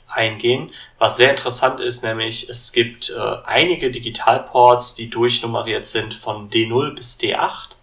eingehen. 0.08 0.70
Was 0.98 1.16
sehr 1.16 1.30
interessant 1.30 1.80
ist, 1.80 2.02
nämlich 2.02 2.48
es 2.48 2.72
gibt 2.72 3.10
äh, 3.10 3.36
einige 3.44 3.90
Digitalports, 3.90 4.94
die 4.94 5.10
durchnummeriert 5.10 5.86
sind 5.86 6.14
von 6.14 6.48
D0 6.50 6.94
bis 6.94 7.18
D8. 7.20 7.75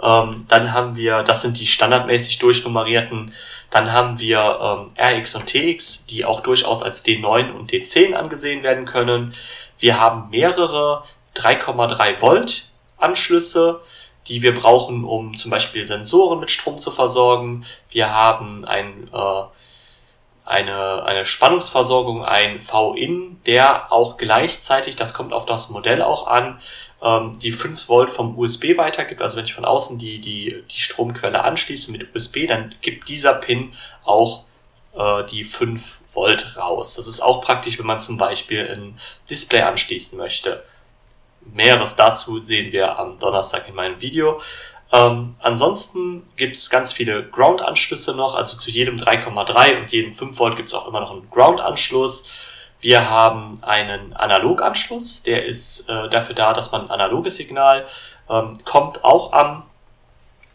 Ähm, 0.00 0.44
dann 0.48 0.72
haben 0.72 0.96
wir, 0.96 1.22
das 1.22 1.42
sind 1.42 1.58
die 1.58 1.66
standardmäßig 1.66 2.38
durchnummerierten, 2.38 3.32
dann 3.70 3.92
haben 3.92 4.18
wir 4.20 4.58
ähm, 4.62 4.90
RX 4.96 5.34
und 5.34 5.46
TX, 5.46 6.06
die 6.06 6.24
auch 6.24 6.40
durchaus 6.40 6.82
als 6.82 7.04
D9 7.04 7.52
und 7.52 7.72
D10 7.72 8.14
angesehen 8.14 8.62
werden 8.62 8.84
können. 8.84 9.32
Wir 9.78 9.98
haben 10.00 10.30
mehrere 10.30 11.04
3,3 11.34 12.20
Volt 12.20 12.68
Anschlüsse, 12.96 13.80
die 14.28 14.42
wir 14.42 14.54
brauchen, 14.54 15.04
um 15.04 15.36
zum 15.36 15.50
Beispiel 15.50 15.84
Sensoren 15.84 16.40
mit 16.40 16.50
Strom 16.50 16.78
zu 16.78 16.90
versorgen. 16.90 17.64
Wir 17.90 18.12
haben 18.12 18.64
ein 18.64 19.08
äh, 19.12 19.42
eine, 20.48 21.02
eine 21.04 21.26
Spannungsversorgung, 21.26 22.24
ein 22.24 22.58
V-In, 22.58 23.42
der 23.44 23.92
auch 23.92 24.16
gleichzeitig, 24.16 24.96
das 24.96 25.12
kommt 25.12 25.34
auf 25.34 25.44
das 25.44 25.68
Modell 25.68 26.00
auch 26.00 26.26
an, 26.26 26.58
ähm, 27.02 27.38
die 27.38 27.52
5 27.52 27.88
Volt 27.88 28.10
vom 28.10 28.38
USB 28.38 28.76
weitergibt. 28.76 29.22
Also 29.22 29.36
wenn 29.36 29.44
ich 29.44 29.54
von 29.54 29.64
außen 29.64 29.98
die, 29.98 30.20
die, 30.20 30.62
die 30.70 30.80
Stromquelle 30.80 31.42
anschließe 31.44 31.92
mit 31.92 32.14
USB, 32.14 32.46
dann 32.46 32.74
gibt 32.80 33.08
dieser 33.08 33.34
Pin 33.34 33.74
auch 34.04 34.44
äh, 34.94 35.24
die 35.24 35.44
5 35.44 36.00
Volt 36.12 36.56
raus. 36.56 36.94
Das 36.94 37.06
ist 37.06 37.20
auch 37.20 37.42
praktisch, 37.42 37.78
wenn 37.78 37.86
man 37.86 37.98
zum 37.98 38.16
Beispiel 38.16 38.68
ein 38.68 38.98
Display 39.30 39.62
anschließen 39.62 40.18
möchte. 40.18 40.64
Mehreres 41.52 41.96
dazu 41.96 42.38
sehen 42.38 42.72
wir 42.72 42.98
am 42.98 43.18
Donnerstag 43.18 43.68
in 43.68 43.74
meinem 43.74 44.00
Video. 44.00 44.40
Ähm, 44.90 45.34
ansonsten 45.40 46.26
gibt's 46.36 46.70
ganz 46.70 46.92
viele 46.92 47.22
Ground-Anschlüsse 47.22 48.16
noch, 48.16 48.34
also 48.34 48.56
zu 48.56 48.70
jedem 48.70 48.96
3,3 48.96 49.80
und 49.80 49.92
jedem 49.92 50.14
5 50.14 50.38
Volt 50.38 50.56
gibt's 50.56 50.74
auch 50.74 50.88
immer 50.88 51.00
noch 51.00 51.10
einen 51.10 51.30
Ground-Anschluss. 51.30 52.32
Wir 52.80 53.10
haben 53.10 53.58
einen 53.62 54.12
Analog-Anschluss, 54.12 55.24
der 55.24 55.44
ist 55.44 55.88
äh, 55.88 56.08
dafür 56.08 56.34
da, 56.34 56.52
dass 56.52 56.70
man 56.70 56.82
ein 56.82 56.90
analoges 56.90 57.36
Signal 57.36 57.86
ähm, 58.30 58.56
kommt 58.64 59.04
auch 59.04 59.32
am 59.32 59.64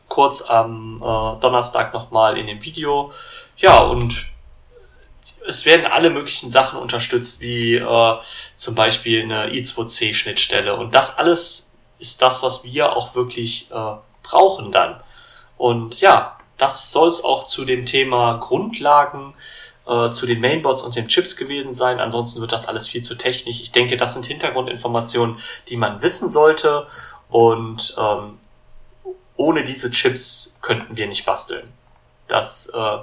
kurz 0.08 0.42
am 0.44 0.98
äh, 0.98 1.42
Donnerstag 1.42 1.94
nochmal 1.94 2.38
in 2.38 2.48
dem 2.48 2.64
Video. 2.64 3.12
Ja, 3.58 3.80
und 3.80 4.28
es 5.48 5.66
werden 5.66 5.86
alle 5.86 6.12
möglichen 6.12 6.50
Sachen 6.50 6.80
unterstützt, 6.80 7.42
wie 7.42 7.76
äh, 7.76 8.20
zum 8.56 8.76
Beispiel 8.76 9.24
eine 9.24 9.50
I2C-Schnittstelle. 9.50 10.76
Und 10.76 10.94
das 10.94 11.18
alles 11.18 11.74
ist 11.98 12.22
das, 12.22 12.44
was 12.44 12.64
wir 12.64 12.96
auch 12.96 13.16
wirklich 13.16 13.72
äh, 13.72 13.96
brauchen 14.22 14.72
dann. 14.72 15.02
Und 15.58 16.00
ja, 16.00 16.38
das 16.58 16.92
soll 16.92 17.10
es 17.10 17.24
auch 17.24 17.48
zu 17.48 17.66
dem 17.66 17.86
Thema 17.86 18.36
Grundlagen, 18.36 19.34
äh, 19.88 20.12
zu 20.12 20.26
den 20.26 20.40
Mainboards 20.40 20.82
und 20.82 20.96
den 20.96 21.08
Chips 21.08 21.36
gewesen 21.36 21.74
sein. 21.74 22.00
Ansonsten 22.00 22.42
wird 22.42 22.52
das 22.52 22.68
alles 22.68 22.88
viel 22.88 23.02
zu 23.02 23.16
technisch. 23.16 23.62
Ich 23.62 23.72
denke, 23.72 23.98
das 23.98 24.14
sind 24.14 24.26
Hintergrundinformationen, 24.26 25.40
die 25.68 25.78
man 25.78 26.02
wissen 26.02 26.30
sollte. 26.30 26.88
Und 27.30 27.96
ähm, 27.98 28.38
ohne 29.36 29.64
diese 29.64 29.92
Chips 29.92 30.60
könnten 30.62 30.96
wir 30.96 31.08
nicht 31.08 31.26
basteln. 31.26 31.68
Das 32.28 32.72
äh, 32.74 32.98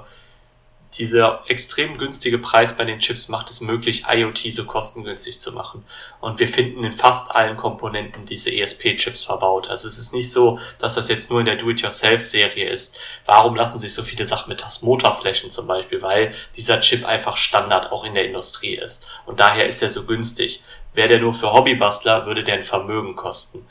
dieser 0.93 1.43
extrem 1.47 1.97
günstige 1.97 2.37
Preis 2.37 2.75
bei 2.75 2.83
den 2.83 2.99
Chips 2.99 3.29
macht 3.29 3.49
es 3.49 3.61
möglich, 3.61 4.03
IoT 4.11 4.53
so 4.53 4.65
kostengünstig 4.65 5.39
zu 5.39 5.53
machen. 5.53 5.85
Und 6.19 6.39
wir 6.39 6.49
finden 6.49 6.83
in 6.83 6.91
fast 6.91 7.33
allen 7.33 7.55
Komponenten 7.55 8.25
diese 8.25 8.51
ESP-Chips 8.51 9.23
verbaut. 9.23 9.69
Also 9.69 9.87
es 9.87 9.97
ist 9.97 10.13
nicht 10.13 10.29
so, 10.29 10.59
dass 10.79 10.95
das 10.95 11.07
jetzt 11.07 11.31
nur 11.31 11.39
in 11.39 11.45
der 11.45 11.55
Do-it-yourself-Serie 11.55 12.69
ist. 12.69 12.99
Warum 13.25 13.55
lassen 13.55 13.79
sich 13.79 13.93
so 13.93 14.03
viele 14.03 14.25
Sachen 14.25 14.49
mit 14.49 14.59
Tasmota 14.59 15.11
flashen 15.13 15.49
zum 15.49 15.65
Beispiel? 15.65 16.01
Weil 16.01 16.33
dieser 16.57 16.81
Chip 16.81 17.05
einfach 17.05 17.37
Standard 17.37 17.93
auch 17.93 18.03
in 18.03 18.13
der 18.13 18.25
Industrie 18.25 18.75
ist. 18.75 19.07
Und 19.25 19.39
daher 19.39 19.67
ist 19.67 19.81
er 19.81 19.89
so 19.89 20.05
günstig. 20.05 20.61
Wäre 20.93 21.07
der 21.07 21.19
nur 21.19 21.33
für 21.33 21.53
Hobbybastler, 21.53 22.25
würde 22.25 22.43
der 22.43 22.55
ein 22.55 22.63
Vermögen 22.63 23.15
kosten 23.15 23.65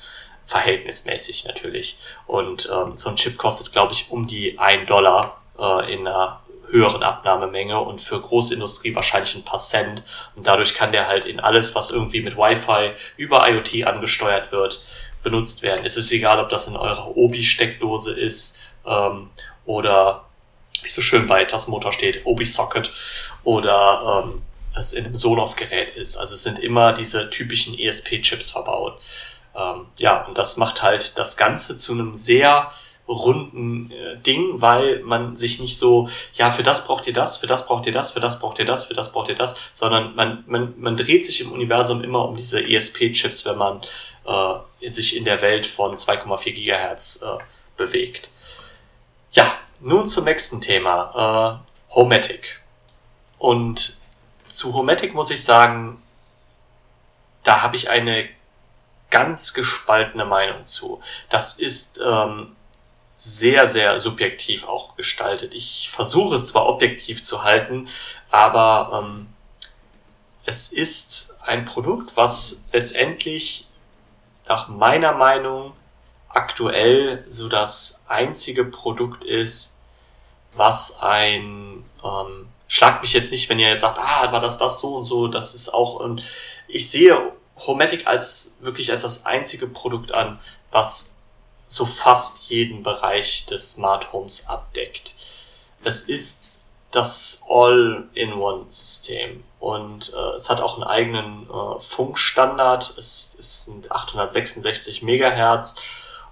verhältnismäßig 0.46 1.44
natürlich. 1.44 1.98
Und 2.26 2.68
ähm, 2.74 2.96
so 2.96 3.10
ein 3.10 3.16
Chip 3.16 3.38
kostet, 3.38 3.70
glaube 3.70 3.92
ich, 3.92 4.10
um 4.10 4.26
die 4.26 4.58
ein 4.58 4.84
Dollar 4.86 5.40
äh, 5.56 5.92
in 5.92 6.08
einer 6.08 6.40
höheren 6.70 7.02
Abnahmemenge 7.02 7.78
und 7.80 8.00
für 8.00 8.20
Großindustrie 8.20 8.94
wahrscheinlich 8.94 9.34
ein 9.34 9.44
paar 9.44 9.58
Cent. 9.58 10.02
Und 10.36 10.46
dadurch 10.46 10.74
kann 10.74 10.92
der 10.92 11.06
halt 11.06 11.24
in 11.24 11.40
alles, 11.40 11.74
was 11.74 11.90
irgendwie 11.90 12.22
mit 12.22 12.36
Wi-Fi 12.36 12.92
über 13.16 13.48
IoT 13.48 13.86
angesteuert 13.86 14.52
wird, 14.52 14.80
benutzt 15.22 15.62
werden. 15.62 15.84
Es 15.84 15.96
ist 15.96 16.12
egal, 16.12 16.40
ob 16.40 16.48
das 16.48 16.68
in 16.68 16.76
eurer 16.76 17.16
Obi-Steckdose 17.16 18.18
ist 18.18 18.60
ähm, 18.86 19.30
oder 19.64 20.24
wie 20.82 20.88
so 20.88 21.02
schön 21.02 21.26
bei 21.26 21.44
Tasmotor 21.44 21.92
steht, 21.92 22.24
Obi-Socket 22.24 22.90
oder 23.44 24.24
ähm, 24.24 24.42
es 24.74 24.92
in 24.92 25.04
einem 25.04 25.16
Sonoff-Gerät 25.16 25.90
ist. 25.96 26.16
Also 26.16 26.34
es 26.34 26.42
sind 26.42 26.58
immer 26.58 26.92
diese 26.92 27.28
typischen 27.30 27.78
ESP-Chips 27.78 28.50
verbaut. 28.50 28.98
Ähm, 29.54 29.86
ja, 29.98 30.24
und 30.24 30.38
das 30.38 30.56
macht 30.56 30.82
halt 30.82 31.18
das 31.18 31.36
Ganze 31.36 31.76
zu 31.76 31.92
einem 31.92 32.14
sehr 32.14 32.70
runden 33.10 33.90
äh, 33.90 34.16
Ding, 34.18 34.60
weil 34.60 35.00
man 35.00 35.34
sich 35.34 35.60
nicht 35.60 35.76
so, 35.76 36.08
ja, 36.34 36.50
für 36.50 36.62
das 36.62 36.86
braucht 36.86 37.06
ihr 37.08 37.12
das, 37.12 37.36
für 37.36 37.48
das 37.48 37.66
braucht 37.66 37.86
ihr 37.86 37.92
das, 37.92 38.12
für 38.12 38.20
das 38.20 38.38
braucht 38.38 38.58
ihr 38.60 38.64
das, 38.64 38.84
für 38.84 38.94
das 38.94 39.12
braucht 39.12 39.28
ihr 39.28 39.34
das, 39.34 39.56
sondern 39.72 40.14
man, 40.14 40.44
man, 40.46 40.74
man 40.78 40.96
dreht 40.96 41.26
sich 41.26 41.40
im 41.40 41.52
Universum 41.52 42.02
immer 42.04 42.26
um 42.28 42.36
diese 42.36 42.62
ESP-Chips, 42.62 43.44
wenn 43.44 43.58
man 43.58 43.82
äh, 44.24 44.88
sich 44.88 45.16
in 45.16 45.24
der 45.24 45.42
Welt 45.42 45.66
von 45.66 45.96
2,4 45.96 46.52
Gigahertz 46.52 47.22
äh, 47.22 47.42
bewegt. 47.76 48.30
Ja, 49.32 49.54
nun 49.80 50.06
zum 50.06 50.24
nächsten 50.24 50.60
Thema, 50.60 51.64
äh, 51.90 51.94
Homatic. 51.94 52.62
Und 53.38 53.98
zu 54.46 54.74
Homatic 54.74 55.14
muss 55.14 55.30
ich 55.30 55.42
sagen, 55.42 56.00
da 57.42 57.62
habe 57.62 57.74
ich 57.74 57.90
eine 57.90 58.28
ganz 59.10 59.54
gespaltene 59.54 60.24
Meinung 60.24 60.64
zu. 60.64 61.00
Das 61.28 61.58
ist 61.58 62.00
ähm, 62.04 62.54
sehr, 63.22 63.66
sehr 63.66 63.98
subjektiv 63.98 64.66
auch 64.66 64.96
gestaltet. 64.96 65.54
Ich 65.54 65.90
versuche 65.90 66.36
es 66.36 66.46
zwar 66.46 66.64
objektiv 66.66 67.22
zu 67.22 67.44
halten, 67.44 67.86
aber 68.30 69.02
ähm, 69.04 69.26
es 70.46 70.72
ist 70.72 71.38
ein 71.42 71.66
Produkt, 71.66 72.16
was 72.16 72.70
letztendlich 72.72 73.68
nach 74.48 74.68
meiner 74.68 75.12
Meinung 75.12 75.74
aktuell 76.30 77.22
so 77.28 77.50
das 77.50 78.06
einzige 78.08 78.64
Produkt 78.64 79.24
ist, 79.24 79.82
was 80.54 81.02
ein 81.02 81.84
ähm, 82.02 82.48
schlagt 82.68 83.02
mich 83.02 83.12
jetzt 83.12 83.32
nicht, 83.32 83.50
wenn 83.50 83.58
ihr 83.58 83.68
jetzt 83.68 83.82
sagt, 83.82 83.98
ah, 83.98 84.32
war 84.32 84.40
das 84.40 84.56
das 84.56 84.80
so 84.80 84.96
und 84.96 85.04
so, 85.04 85.28
das 85.28 85.54
ist 85.54 85.74
auch 85.74 86.00
und 86.00 86.24
ich 86.68 86.90
sehe 86.90 87.32
Homatic 87.58 88.06
als 88.06 88.60
wirklich 88.62 88.90
als 88.90 89.02
das 89.02 89.26
einzige 89.26 89.66
Produkt 89.66 90.12
an, 90.12 90.38
was 90.70 91.09
so 91.70 91.86
fast 91.86 92.50
jeden 92.50 92.82
Bereich 92.82 93.46
des 93.46 93.74
Smart 93.74 94.12
Homes 94.12 94.48
abdeckt. 94.48 95.14
Es 95.84 96.08
ist 96.08 96.68
das 96.90 97.46
All-in-One-System 97.48 99.44
und 99.60 100.12
äh, 100.12 100.34
es 100.34 100.50
hat 100.50 100.60
auch 100.60 100.74
einen 100.74 100.82
eigenen 100.82 101.48
äh, 101.48 101.78
Funkstandard. 101.78 102.96
Es, 102.98 103.36
es 103.38 103.66
sind 103.66 103.92
866 103.92 105.02
Megahertz 105.02 105.76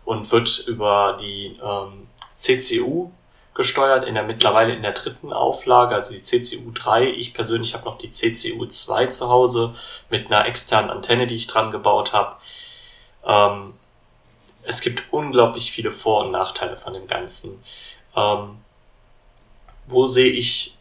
und 0.04 0.30
wird 0.32 0.58
über 0.66 1.16
die 1.20 1.56
ähm, 1.62 2.08
CCU 2.34 3.12
gesteuert, 3.54 4.04
in 4.04 4.14
der 4.14 4.24
mittlerweile 4.24 4.74
in 4.74 4.82
der 4.82 4.92
dritten 4.92 5.32
Auflage, 5.32 5.94
also 5.94 6.14
die 6.14 6.22
CCU 6.22 6.72
3. 6.72 7.10
Ich 7.10 7.32
persönlich 7.32 7.74
habe 7.74 7.84
noch 7.84 7.98
die 7.98 8.10
CCU 8.10 8.66
2 8.66 9.06
zu 9.06 9.28
Hause 9.28 9.76
mit 10.10 10.26
einer 10.26 10.46
externen 10.46 10.90
Antenne, 10.90 11.28
die 11.28 11.36
ich 11.36 11.46
dran 11.46 11.70
gebaut 11.70 12.12
habe. 12.12 12.36
Ähm, 13.24 13.74
es 14.68 14.82
gibt 14.82 15.04
unglaublich 15.12 15.72
viele 15.72 15.90
Vor- 15.90 16.26
und 16.26 16.30
Nachteile 16.30 16.76
von 16.76 16.92
dem 16.92 17.06
Ganzen. 17.06 17.62
Ähm, 18.14 18.58
wo 19.86 20.06
sehe 20.06 20.30
ich 20.30 20.76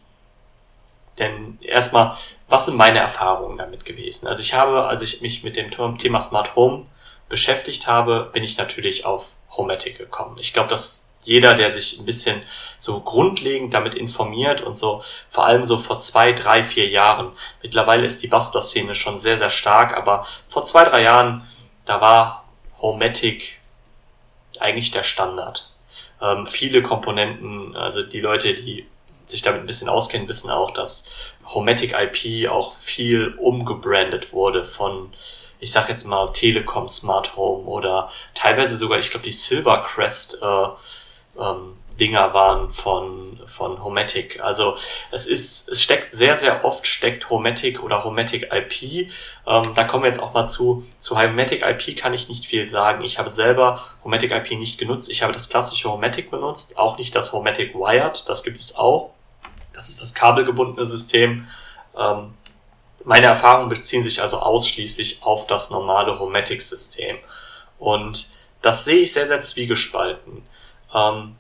denn 1.18 1.58
erstmal, 1.62 2.18
was 2.50 2.66
sind 2.66 2.76
meine 2.76 3.00
Erfahrungen 3.00 3.58
damit 3.58 3.86
gewesen? 3.86 4.28
Also 4.28 4.42
ich 4.42 4.54
habe, 4.54 4.88
als 4.88 5.02
ich 5.02 5.22
mich 5.22 5.44
mit 5.44 5.56
dem 5.56 5.72
Thema 5.98 6.20
Smart 6.20 6.56
Home 6.58 6.86
beschäftigt 7.30 7.88
habe, 7.88 8.30
bin 8.34 8.44
ich 8.44 8.58
natürlich 8.58 9.06
auf 9.06 9.32
Homematic 9.52 9.98
gekommen. 9.98 10.38
Ich 10.38 10.54
glaube, 10.54 10.70
dass 10.70 11.14
jeder, 11.24 11.54
der 11.54 11.72
sich 11.72 11.98
ein 11.98 12.06
bisschen 12.06 12.44
so 12.78 13.00
grundlegend 13.00 13.74
damit 13.74 13.96
informiert 13.96 14.62
und 14.62 14.76
so, 14.76 15.02
vor 15.30 15.46
allem 15.46 15.64
so 15.64 15.78
vor 15.78 15.98
zwei, 15.98 16.34
drei, 16.34 16.62
vier 16.62 16.90
Jahren, 16.90 17.32
mittlerweile 17.64 18.06
ist 18.06 18.22
die 18.22 18.28
Bastler-Szene 18.28 18.96
schon 18.96 19.18
sehr, 19.18 19.38
sehr 19.38 19.50
stark, 19.50 19.96
aber 19.96 20.28
vor 20.50 20.66
zwei, 20.66 20.84
drei 20.84 21.04
Jahren, 21.04 21.48
da 21.86 22.02
war 22.02 22.44
Homematic 22.82 23.58
eigentlich 24.62 24.92
der 24.92 25.04
Standard. 25.04 25.70
Ähm, 26.22 26.46
viele 26.46 26.82
Komponenten, 26.82 27.76
also 27.76 28.04
die 28.04 28.22
Leute, 28.22 28.54
die 28.54 28.86
sich 29.24 29.42
damit 29.42 29.62
ein 29.62 29.68
bisschen 29.68 29.90
auskennen, 29.90 30.28
wissen 30.28 30.50
auch, 30.50 30.72
dass 30.72 31.14
Homematic 31.46 31.94
IP 31.94 32.50
auch 32.50 32.74
viel 32.76 33.36
umgebrandet 33.38 34.34
wurde 34.34 34.64
von 34.64 35.14
ich 35.60 35.72
sag 35.72 35.90
jetzt 35.90 36.06
mal 36.06 36.28
Telekom 36.34 36.88
Smart 36.88 37.36
Home 37.36 37.66
oder 37.66 38.12
teilweise 38.34 38.76
sogar, 38.76 39.00
ich 39.00 39.10
glaube, 39.10 39.26
die 39.26 39.32
Silvercrest 39.32 40.42
äh, 40.44 40.68
ähm, 41.40 41.77
Dinger 42.00 42.34
waren 42.34 42.70
von, 42.70 43.40
von 43.46 43.84
Homatic. 43.84 44.40
Also 44.42 44.78
es 45.12 45.26
ist, 45.26 45.70
es 45.70 45.82
steckt 45.82 46.12
sehr, 46.12 46.36
sehr 46.36 46.64
oft 46.64 46.86
steckt 46.88 47.30
Homatic 47.30 47.84
oder 47.84 48.04
Homatic 48.04 48.52
IP. 48.54 49.10
Ähm, 49.46 49.72
da 49.76 49.84
kommen 49.84 50.04
wir 50.04 50.10
jetzt 50.10 50.22
auch 50.22 50.34
mal 50.34 50.46
zu. 50.46 50.86
Zu 51.00 51.20
Homatic 51.20 51.64
IP 51.64 51.98
kann 51.98 52.14
ich 52.14 52.30
nicht 52.30 52.46
viel 52.46 52.68
sagen. 52.68 53.04
Ich 53.04 53.18
habe 53.20 53.30
selber 53.30 53.84
Homatic 54.04 54.32
IP 54.32 54.52
nicht 54.52 54.80
genutzt. 54.80 55.10
Ich 55.10 55.24
habe 55.24 55.34
das 55.34 55.50
klassische 55.50 55.92
Homatic 55.92 56.32
benutzt, 56.32 56.78
auch 56.78 56.98
nicht 56.98 57.16
das 57.16 57.34
Homatic 57.34 57.74
Wired. 57.74 58.28
Das 58.30 58.44
gibt 58.44 58.60
es 58.60 58.78
auch. 58.78 59.12
Das 59.74 59.90
ist 59.90 60.02
das 60.02 60.14
kabelgebundene 60.14 60.86
System. 60.86 61.48
Ähm, 61.98 62.34
meine 63.04 63.28
Erfahrungen 63.28 63.70
beziehen 63.70 64.04
sich 64.04 64.22
also 64.22 64.40
ausschließlich 64.40 65.24
auf 65.24 65.48
das 65.48 65.70
normale 65.70 66.20
Homatic-System. 66.20 67.18
Und 67.80 68.30
das 68.62 68.84
sehe 68.86 68.98
ich 68.98 69.14
sehr, 69.14 69.28
sehr 69.28 69.40
zwiegespalten. 69.40 70.44
Ähm, 70.94 71.36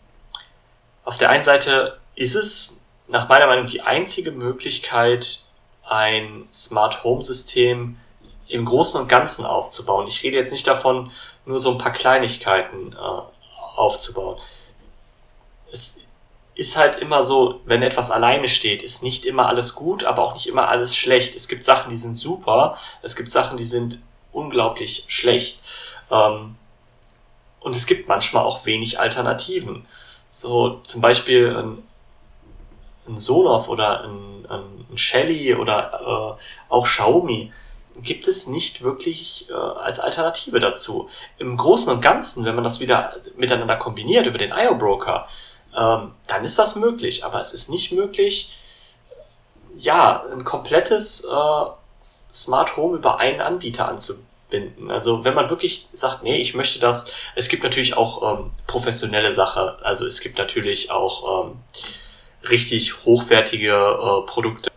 auf 1.08 1.18
der 1.18 1.30
einen 1.30 1.44
Seite 1.46 2.00
ist 2.16 2.36
es 2.36 2.90
nach 3.08 3.30
meiner 3.30 3.48
Meinung 3.48 3.68
die 3.68 3.80
einzige 3.80 4.32
Möglichkeit, 4.32 5.46
ein 5.86 6.46
Smart 6.52 7.06
Home 7.06 7.24
System 7.24 7.98
im 8.50 8.66
Großen 8.66 9.00
und 9.00 9.08
Ganzen 9.08 9.46
aufzubauen. 9.46 10.08
Ich 10.08 10.22
rede 10.24 10.36
jetzt 10.36 10.52
nicht 10.52 10.68
davon, 10.68 11.12
nur 11.46 11.60
so 11.60 11.72
ein 11.72 11.78
paar 11.78 11.94
Kleinigkeiten 11.94 12.92
äh, 12.92 13.78
aufzubauen. 13.78 14.38
Es 15.72 16.08
ist 16.56 16.76
halt 16.76 16.98
immer 16.98 17.24
so, 17.24 17.62
wenn 17.64 17.84
etwas 17.84 18.12
alleine 18.12 18.50
steht, 18.50 18.84
ist 18.84 19.02
nicht 19.02 19.26
immer 19.26 19.48
alles 19.48 19.76
gut, 19.76 20.04
aber 20.04 20.24
auch 20.24 20.34
nicht 20.34 20.48
immer 20.48 20.68
alles 20.68 20.98
schlecht. 20.98 21.38
Es 21.38 21.48
gibt 21.48 21.64
Sachen, 21.64 21.90
die 21.90 21.96
sind 21.96 22.18
super, 22.18 22.78
es 23.02 23.16
gibt 23.16 23.32
Sachen, 23.32 23.56
die 23.56 23.64
sind 23.64 24.02
unglaublich 24.34 25.06
schlecht. 25.08 25.62
Ähm, 26.12 26.58
und 27.62 27.76
es 27.78 27.86
gibt 27.86 28.10
manchmal 28.10 28.44
auch 28.44 28.66
wenig 28.66 29.00
Alternativen. 29.00 29.86
So 30.30 30.80
zum 30.84 31.02
Beispiel 31.02 31.56
ein, 31.56 31.84
ein 33.08 33.18
Sonoff 33.18 33.70
oder 33.70 34.04
ein, 34.04 34.46
ein 34.50 34.98
Shelly 34.98 35.56
oder 35.56 36.38
äh, 36.40 36.74
auch 36.74 36.86
Xiaomi 36.86 37.52
gibt 38.02 38.28
es 38.28 38.48
nicht 38.48 38.84
wirklich 38.84 39.50
äh, 39.50 39.54
als 39.54 40.00
Alternative 40.00 40.60
dazu. 40.60 41.10
Im 41.38 41.58
Großen 41.58 41.92
und 41.92 42.02
Ganzen, 42.02 42.46
wenn 42.46 42.56
man 42.56 42.64
das 42.64 42.80
wieder 42.80 43.12
miteinander 43.36 43.76
kombiniert 43.76 44.28
über 44.28 44.38
den 44.38 44.52
IO 44.52 44.76
Broker, 44.76 45.28
ähm, 45.76 46.14
dann 46.28 46.44
ist 46.44 46.60
das 46.60 46.76
möglich. 46.76 47.26
Aber 47.26 47.40
es 47.40 47.54
ist 47.54 47.70
nicht 47.70 47.92
möglich, 47.92 48.58
ja, 49.78 50.24
ein 50.32 50.44
komplettes 50.44 51.26
äh, 51.26 51.66
Smart 52.02 52.78
Home 52.78 52.98
über 52.98 53.20
einen 53.20 53.42
Anbieter 53.42 53.88
anzubinden. 54.48 54.92
Also 54.92 55.24
wenn 55.24 55.34
man 55.34 55.50
wirklich 55.50 55.88
sagt, 55.94 56.24
nee, 56.24 56.38
ich 56.38 56.54
möchte 56.54 56.80
das, 56.80 57.12
es 57.36 57.48
gibt 57.48 57.64
natürlich 57.64 57.98
auch 57.98 58.40
ähm, 58.40 58.52
professionelle 58.66 59.32
Sache. 59.32 59.78
Also 59.84 60.06
es 60.06 60.22
gibt 60.22 60.38
natürlich 60.38 60.92
auch 60.92 61.46
ähm, 61.46 61.60
richtig 62.50 63.06
hochwertige 63.06 63.72
äh, 63.74 64.26
Produkte, 64.26 64.72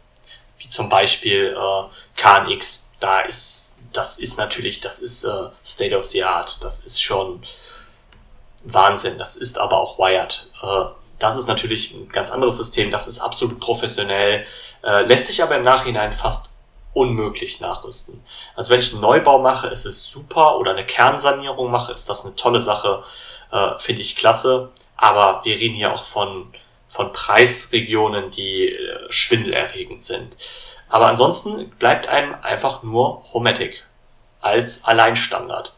wie 0.59 0.69
zum 0.69 0.89
Beispiel 0.89 1.57
äh, 1.57 2.21
KNX. 2.21 2.93
Da 3.01 3.21
ist, 3.21 3.81
das 3.93 4.19
ist 4.19 4.39
natürlich, 4.39 4.81
das 4.81 5.01
ist 5.01 5.25
äh, 5.25 5.49
State 5.65 5.97
of 5.97 6.05
the 6.05 6.25
Art. 6.25 6.63
Das 6.63 6.85
ist 6.85 7.03
schon 7.03 7.43
Wahnsinn. 8.65 9.19
Das 9.19 9.37
ist 9.37 9.59
aber 9.59 9.79
auch 9.79 9.99
Wired. 9.99 10.51
Äh, 10.63 10.85
das 11.19 11.37
ist 11.37 11.49
natürlich 11.49 11.93
ein 11.93 12.09
ganz 12.09 12.31
anderes 12.31 12.57
System. 12.57 12.91
Das 12.91 13.07
ist 13.07 13.21
absolut 13.21 13.61
professionell, 13.61 14.47
äh, 14.83 15.03
lässt 15.03 15.27
sich 15.27 15.43
aber 15.43 15.57
im 15.57 15.65
Nachhinein 15.65 16.13
fast 16.13 16.50
unmöglich 16.93 17.61
nachrüsten. 17.61 18.25
Also 18.57 18.71
wenn 18.71 18.81
ich 18.81 18.93
einen 18.93 19.03
Neubau 19.03 19.39
mache, 19.39 19.69
ist 19.69 19.85
es 19.85 20.11
super 20.11 20.59
oder 20.59 20.73
eine 20.73 20.85
Kernsanierung 20.85 21.71
mache, 21.71 21.93
ist 21.93 22.09
das 22.09 22.27
eine 22.27 22.35
tolle 22.37 22.61
Sache, 22.61 23.03
äh, 23.53 23.79
finde 23.79 24.03
ich 24.03 24.17
klasse. 24.17 24.71
Aber 24.97 25.45
wir 25.45 25.57
reden 25.57 25.75
hier 25.75 25.93
auch 25.93 26.05
von, 26.05 26.53
von 26.89 27.13
Preisregionen, 27.13 28.31
die 28.31 28.77
schwindelerregend 29.09 30.03
sind. 30.03 30.37
Aber 30.89 31.07
ansonsten 31.07 31.71
bleibt 31.71 32.09
einem 32.09 32.35
einfach 32.43 32.83
nur 32.83 33.23
Homatic 33.33 33.87
als 34.41 34.85
Alleinstandard. 34.85 35.73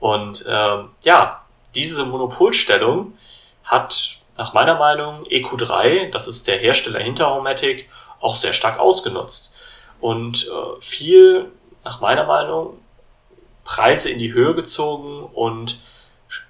Und 0.00 0.44
ähm, 0.48 0.90
ja, 1.04 1.42
diese 1.74 2.04
Monopolstellung 2.04 3.14
hat 3.64 4.18
nach 4.36 4.52
meiner 4.52 4.74
Meinung 4.74 5.24
EQ3, 5.26 6.10
das 6.10 6.28
ist 6.28 6.48
der 6.48 6.58
Hersteller 6.58 7.00
hinter 7.00 7.30
Homematic, 7.30 7.88
auch 8.20 8.36
sehr 8.36 8.52
stark 8.52 8.78
ausgenutzt 8.78 9.55
und 10.00 10.46
äh, 10.46 10.80
viel, 10.80 11.50
nach 11.84 12.00
meiner 12.00 12.24
Meinung, 12.24 12.78
Preise 13.64 14.10
in 14.10 14.18
die 14.18 14.32
Höhe 14.32 14.54
gezogen 14.54 15.24
und 15.24 15.80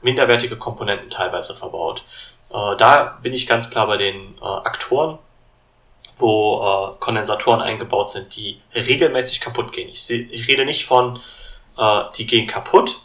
minderwertige 0.02 0.56
Komponenten 0.56 1.10
teilweise 1.10 1.54
verbaut. 1.54 2.04
Äh, 2.50 2.76
da 2.76 3.18
bin 3.22 3.32
ich 3.32 3.46
ganz 3.46 3.70
klar 3.70 3.86
bei 3.86 3.96
den 3.96 4.36
äh, 4.38 4.44
Aktoren, 4.44 5.18
wo 6.18 6.62
äh, 6.62 7.00
Kondensatoren 7.00 7.60
eingebaut 7.60 8.10
sind, 8.10 8.34
die 8.36 8.60
regelmäßig 8.74 9.40
kaputt 9.40 9.72
gehen. 9.72 9.88
Ich, 9.88 10.02
seh, 10.02 10.28
ich 10.30 10.48
rede 10.48 10.64
nicht 10.64 10.86
von, 10.86 11.20
äh, 11.76 12.02
die 12.16 12.26
gehen 12.26 12.46
kaputt, 12.46 12.96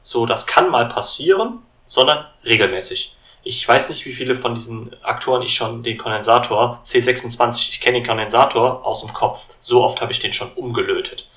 so 0.00 0.26
das 0.26 0.46
kann 0.46 0.70
mal 0.70 0.88
passieren, 0.88 1.62
sondern 1.86 2.26
regelmäßig. 2.44 3.16
Ich 3.46 3.66
weiß 3.68 3.90
nicht, 3.90 4.06
wie 4.06 4.12
viele 4.12 4.34
von 4.34 4.54
diesen 4.54 4.96
Aktoren 5.02 5.42
ich 5.42 5.54
schon 5.54 5.82
den 5.82 5.98
Kondensator 5.98 6.80
C26, 6.84 7.70
ich 7.70 7.80
kenne 7.80 7.98
den 7.98 8.06
Kondensator 8.06 8.84
aus 8.84 9.02
dem 9.02 9.12
Kopf. 9.12 9.50
So 9.60 9.84
oft 9.84 10.00
habe 10.00 10.12
ich 10.12 10.18
den 10.18 10.32
schon 10.32 10.52
umgelötet. 10.54 11.28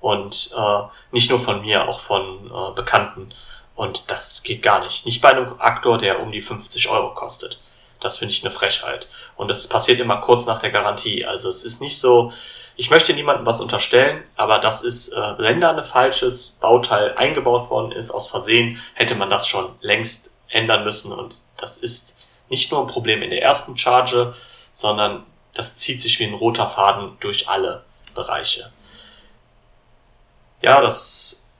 Und 0.00 0.52
äh, 0.56 0.82
nicht 1.10 1.30
nur 1.30 1.40
von 1.40 1.60
mir, 1.62 1.88
auch 1.88 1.98
von 1.98 2.46
äh, 2.46 2.74
Bekannten. 2.76 3.34
Und 3.74 4.10
das 4.10 4.42
geht 4.44 4.62
gar 4.62 4.82
nicht. 4.82 5.04
Nicht 5.04 5.20
bei 5.20 5.30
einem 5.30 5.54
Aktor, 5.58 5.98
der 5.98 6.20
um 6.20 6.30
die 6.30 6.40
50 6.40 6.88
Euro 6.90 7.14
kostet. 7.14 7.58
Das 8.00 8.18
finde 8.18 8.32
ich 8.32 8.44
eine 8.44 8.52
Frechheit. 8.52 9.08
Und 9.36 9.48
das 9.48 9.68
passiert 9.68 9.98
immer 9.98 10.18
kurz 10.18 10.46
nach 10.46 10.60
der 10.60 10.70
Garantie. 10.70 11.24
Also 11.24 11.48
es 11.48 11.64
ist 11.64 11.80
nicht 11.80 11.98
so, 11.98 12.32
ich 12.76 12.90
möchte 12.90 13.12
niemandem 13.12 13.46
was 13.46 13.60
unterstellen, 13.60 14.22
aber 14.36 14.58
das 14.60 14.84
ist, 14.84 15.12
äh, 15.12 15.38
wenn 15.38 15.60
da 15.60 15.70
ein 15.70 15.84
falsches 15.84 16.58
Bauteil 16.60 17.16
eingebaut 17.16 17.70
worden 17.70 17.90
ist, 17.90 18.12
aus 18.12 18.28
Versehen, 18.28 18.80
hätte 18.94 19.16
man 19.16 19.30
das 19.30 19.48
schon 19.48 19.68
längst 19.80 20.36
ändern 20.48 20.84
müssen. 20.84 21.12
Und 21.12 21.42
das 21.58 21.76
ist 21.76 22.20
nicht 22.48 22.72
nur 22.72 22.80
ein 22.80 22.86
Problem 22.86 23.22
in 23.22 23.30
der 23.30 23.42
ersten 23.42 23.76
Charge, 23.76 24.34
sondern 24.72 25.26
das 25.54 25.76
zieht 25.76 26.00
sich 26.00 26.18
wie 26.18 26.24
ein 26.24 26.34
roter 26.34 26.66
Faden 26.66 27.16
durch 27.20 27.48
alle 27.48 27.84
Bereiche. 28.14 28.72
Ja, 30.62 30.80
das 30.80 31.50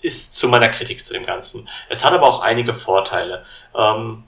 ist 0.00 0.34
zu 0.34 0.48
meiner 0.48 0.68
Kritik 0.68 1.04
zu 1.04 1.12
dem 1.12 1.26
Ganzen. 1.26 1.68
Es 1.88 2.04
hat 2.04 2.12
aber 2.12 2.26
auch 2.26 2.40
einige 2.40 2.74
Vorteile. 2.74 3.44
Ähm, 3.74 4.24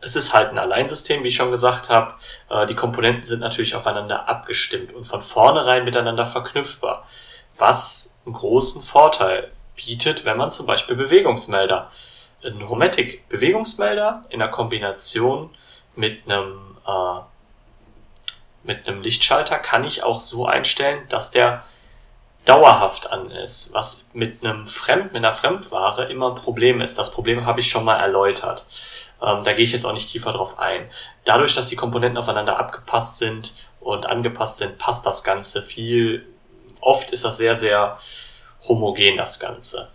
es 0.00 0.16
ist 0.16 0.34
halt 0.34 0.50
ein 0.50 0.58
Alleinsystem, 0.58 1.22
wie 1.22 1.28
ich 1.28 1.36
schon 1.36 1.50
gesagt 1.50 1.90
habe. 1.90 2.14
Äh, 2.50 2.66
die 2.66 2.74
Komponenten 2.74 3.24
sind 3.24 3.40
natürlich 3.40 3.74
aufeinander 3.74 4.28
abgestimmt 4.28 4.92
und 4.94 5.04
von 5.04 5.22
vornherein 5.22 5.84
miteinander 5.84 6.26
verknüpfbar, 6.26 7.06
was 7.56 8.20
einen 8.24 8.34
großen 8.34 8.82
Vorteil 8.82 9.50
bietet, 9.76 10.24
wenn 10.24 10.36
man 10.36 10.50
zum 10.50 10.66
Beispiel 10.66 10.96
Bewegungsmelder, 10.96 11.90
einen 12.44 12.68
Homatic 12.68 13.28
Bewegungsmelder 13.28 14.24
in 14.28 14.38
der 14.38 14.48
Kombination 14.48 15.50
mit 15.96 16.22
einem 16.26 16.76
äh, 16.86 17.20
mit 18.64 18.88
einem 18.88 19.02
Lichtschalter 19.02 19.58
kann 19.58 19.84
ich 19.84 20.02
auch 20.02 20.20
so 20.20 20.46
einstellen, 20.46 21.02
dass 21.08 21.30
der 21.30 21.64
dauerhaft 22.44 23.10
an 23.10 23.30
ist, 23.30 23.72
was 23.74 24.10
mit 24.14 24.44
einem 24.44 24.66
Fremd, 24.66 25.12
mit 25.12 25.16
einer 25.16 25.32
Fremdware 25.32 26.10
immer 26.10 26.30
ein 26.30 26.34
Problem 26.34 26.80
ist. 26.80 26.98
Das 26.98 27.12
Problem 27.12 27.46
habe 27.46 27.60
ich 27.60 27.70
schon 27.70 27.84
mal 27.84 27.98
erläutert. 27.98 28.66
Ähm, 29.22 29.44
da 29.44 29.52
gehe 29.52 29.64
ich 29.64 29.72
jetzt 29.72 29.86
auch 29.86 29.92
nicht 29.92 30.10
tiefer 30.10 30.32
drauf 30.32 30.58
ein. 30.58 30.88
Dadurch, 31.24 31.54
dass 31.54 31.68
die 31.68 31.76
Komponenten 31.76 32.18
aufeinander 32.18 32.58
abgepasst 32.58 33.16
sind 33.16 33.52
und 33.80 34.06
angepasst 34.06 34.58
sind, 34.58 34.78
passt 34.78 35.06
das 35.06 35.24
Ganze 35.24 35.62
viel. 35.62 36.26
Oft 36.80 37.10
ist 37.10 37.24
das 37.24 37.38
sehr, 37.38 37.56
sehr 37.56 37.98
homogen, 38.66 39.16
das 39.16 39.40
Ganze. 39.40 39.90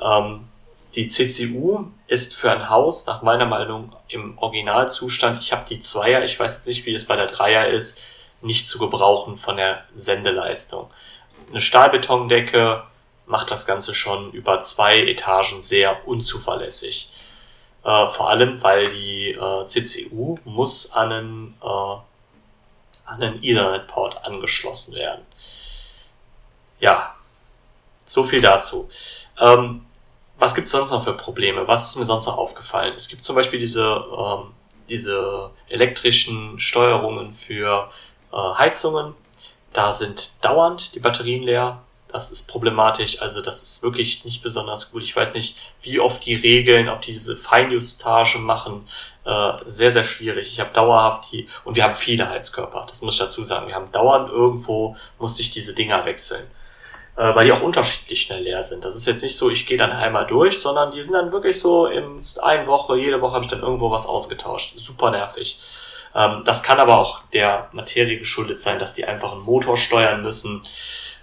Ähm, 0.00 0.48
die 0.94 1.08
CCU 1.08 1.86
ist 2.06 2.34
für 2.34 2.50
ein 2.50 2.68
Haus 2.68 3.06
nach 3.06 3.22
meiner 3.22 3.46
Meinung 3.46 3.94
im 4.08 4.36
Originalzustand, 4.38 5.42
ich 5.42 5.52
habe 5.52 5.64
die 5.68 5.80
Zweier, 5.80 6.22
ich 6.22 6.38
weiß 6.38 6.66
nicht, 6.66 6.84
wie 6.86 6.94
es 6.94 7.06
bei 7.06 7.16
der 7.16 7.26
Dreier 7.26 7.68
ist, 7.68 8.02
nicht 8.42 8.68
zu 8.68 8.78
gebrauchen 8.78 9.36
von 9.36 9.56
der 9.56 9.84
Sendeleistung. 9.94 10.90
Eine 11.50 11.60
Stahlbetondecke 11.60 12.82
macht 13.26 13.50
das 13.50 13.66
Ganze 13.66 13.94
schon 13.94 14.32
über 14.32 14.60
zwei 14.60 14.98
Etagen 15.06 15.62
sehr 15.62 16.06
unzuverlässig. 16.06 17.12
Äh, 17.84 18.08
vor 18.08 18.30
allem, 18.30 18.62
weil 18.62 18.90
die 18.90 19.30
äh, 19.30 19.64
CCU 19.64 20.38
muss 20.44 20.92
an 20.92 21.12
einen, 21.12 21.54
äh, 21.62 21.66
an 21.66 23.22
einen 23.22 23.42
Ethernet-Port 23.42 24.24
angeschlossen 24.24 24.94
werden. 24.94 25.26
Ja, 26.80 27.14
so 28.04 28.24
viel 28.24 28.40
dazu. 28.40 28.88
Ähm, 29.38 29.86
was 30.42 30.56
gibt's 30.56 30.72
sonst 30.72 30.90
noch 30.90 31.04
für 31.04 31.12
Probleme? 31.12 31.68
Was 31.68 31.90
ist 31.90 31.96
mir 31.96 32.04
sonst 32.04 32.26
noch 32.26 32.36
aufgefallen? 32.36 32.94
Es 32.96 33.06
gibt 33.06 33.22
zum 33.22 33.36
Beispiel 33.36 33.60
diese, 33.60 33.84
ähm, 33.84 34.52
diese 34.88 35.52
elektrischen 35.68 36.58
Steuerungen 36.58 37.32
für 37.32 37.88
äh, 38.32 38.36
Heizungen. 38.36 39.14
Da 39.72 39.92
sind 39.92 40.44
dauernd 40.44 40.96
die 40.96 40.98
Batterien 40.98 41.44
leer. 41.44 41.82
Das 42.08 42.32
ist 42.32 42.48
problematisch. 42.48 43.22
Also 43.22 43.40
das 43.40 43.62
ist 43.62 43.84
wirklich 43.84 44.24
nicht 44.24 44.42
besonders 44.42 44.90
gut. 44.90 45.04
Ich 45.04 45.14
weiß 45.14 45.34
nicht, 45.34 45.58
wie 45.80 46.00
oft 46.00 46.26
die 46.26 46.34
Regeln, 46.34 46.88
ob 46.88 47.02
die 47.02 47.12
diese 47.12 47.36
Feinjustage 47.36 48.38
machen. 48.38 48.88
Äh, 49.24 49.52
sehr, 49.66 49.92
sehr 49.92 50.04
schwierig. 50.04 50.48
Ich 50.48 50.58
habe 50.58 50.72
dauerhaft 50.72 51.30
die, 51.30 51.48
und 51.62 51.76
wir 51.76 51.84
haben 51.84 51.94
viele 51.94 52.28
Heizkörper, 52.28 52.84
das 52.88 53.00
muss 53.00 53.14
ich 53.14 53.20
dazu 53.20 53.44
sagen. 53.44 53.68
Wir 53.68 53.76
haben 53.76 53.92
dauernd 53.92 54.28
irgendwo, 54.28 54.96
musste 55.20 55.42
ich 55.42 55.52
diese 55.52 55.72
Dinger 55.72 56.04
wechseln. 56.04 56.50
Äh, 57.16 57.34
weil 57.34 57.44
die 57.44 57.52
auch 57.52 57.62
unterschiedlich 57.62 58.22
schnell 58.22 58.42
leer 58.42 58.62
sind. 58.62 58.84
Das 58.84 58.96
ist 58.96 59.06
jetzt 59.06 59.22
nicht 59.22 59.36
so, 59.36 59.50
ich 59.50 59.66
gehe 59.66 59.76
dann 59.76 59.92
einmal 59.92 60.26
durch, 60.26 60.60
sondern 60.60 60.90
die 60.90 61.02
sind 61.02 61.14
dann 61.14 61.32
wirklich 61.32 61.60
so 61.60 61.86
in 61.86 62.18
eine 62.42 62.66
Woche, 62.66 62.96
jede 62.96 63.20
Woche 63.20 63.34
habe 63.34 63.44
ich 63.44 63.50
dann 63.50 63.60
irgendwo 63.60 63.90
was 63.90 64.06
ausgetauscht. 64.06 64.74
Super 64.78 65.10
nervig. 65.10 65.60
Ähm, 66.14 66.42
das 66.44 66.62
kann 66.62 66.80
aber 66.80 66.96
auch 66.98 67.22
der 67.32 67.68
Materie 67.72 68.18
geschuldet 68.18 68.60
sein, 68.60 68.78
dass 68.78 68.94
die 68.94 69.04
einfach 69.04 69.32
einen 69.32 69.42
Motor 69.42 69.76
steuern 69.76 70.22
müssen 70.22 70.62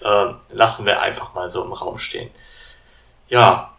äh, 0.01 0.33
lassen 0.51 0.85
wir 0.85 1.01
einfach 1.01 1.33
mal 1.33 1.49
so 1.49 1.63
im 1.63 1.73
Raum 1.73 1.97
stehen. 1.97 2.29
Ja, 3.27 3.73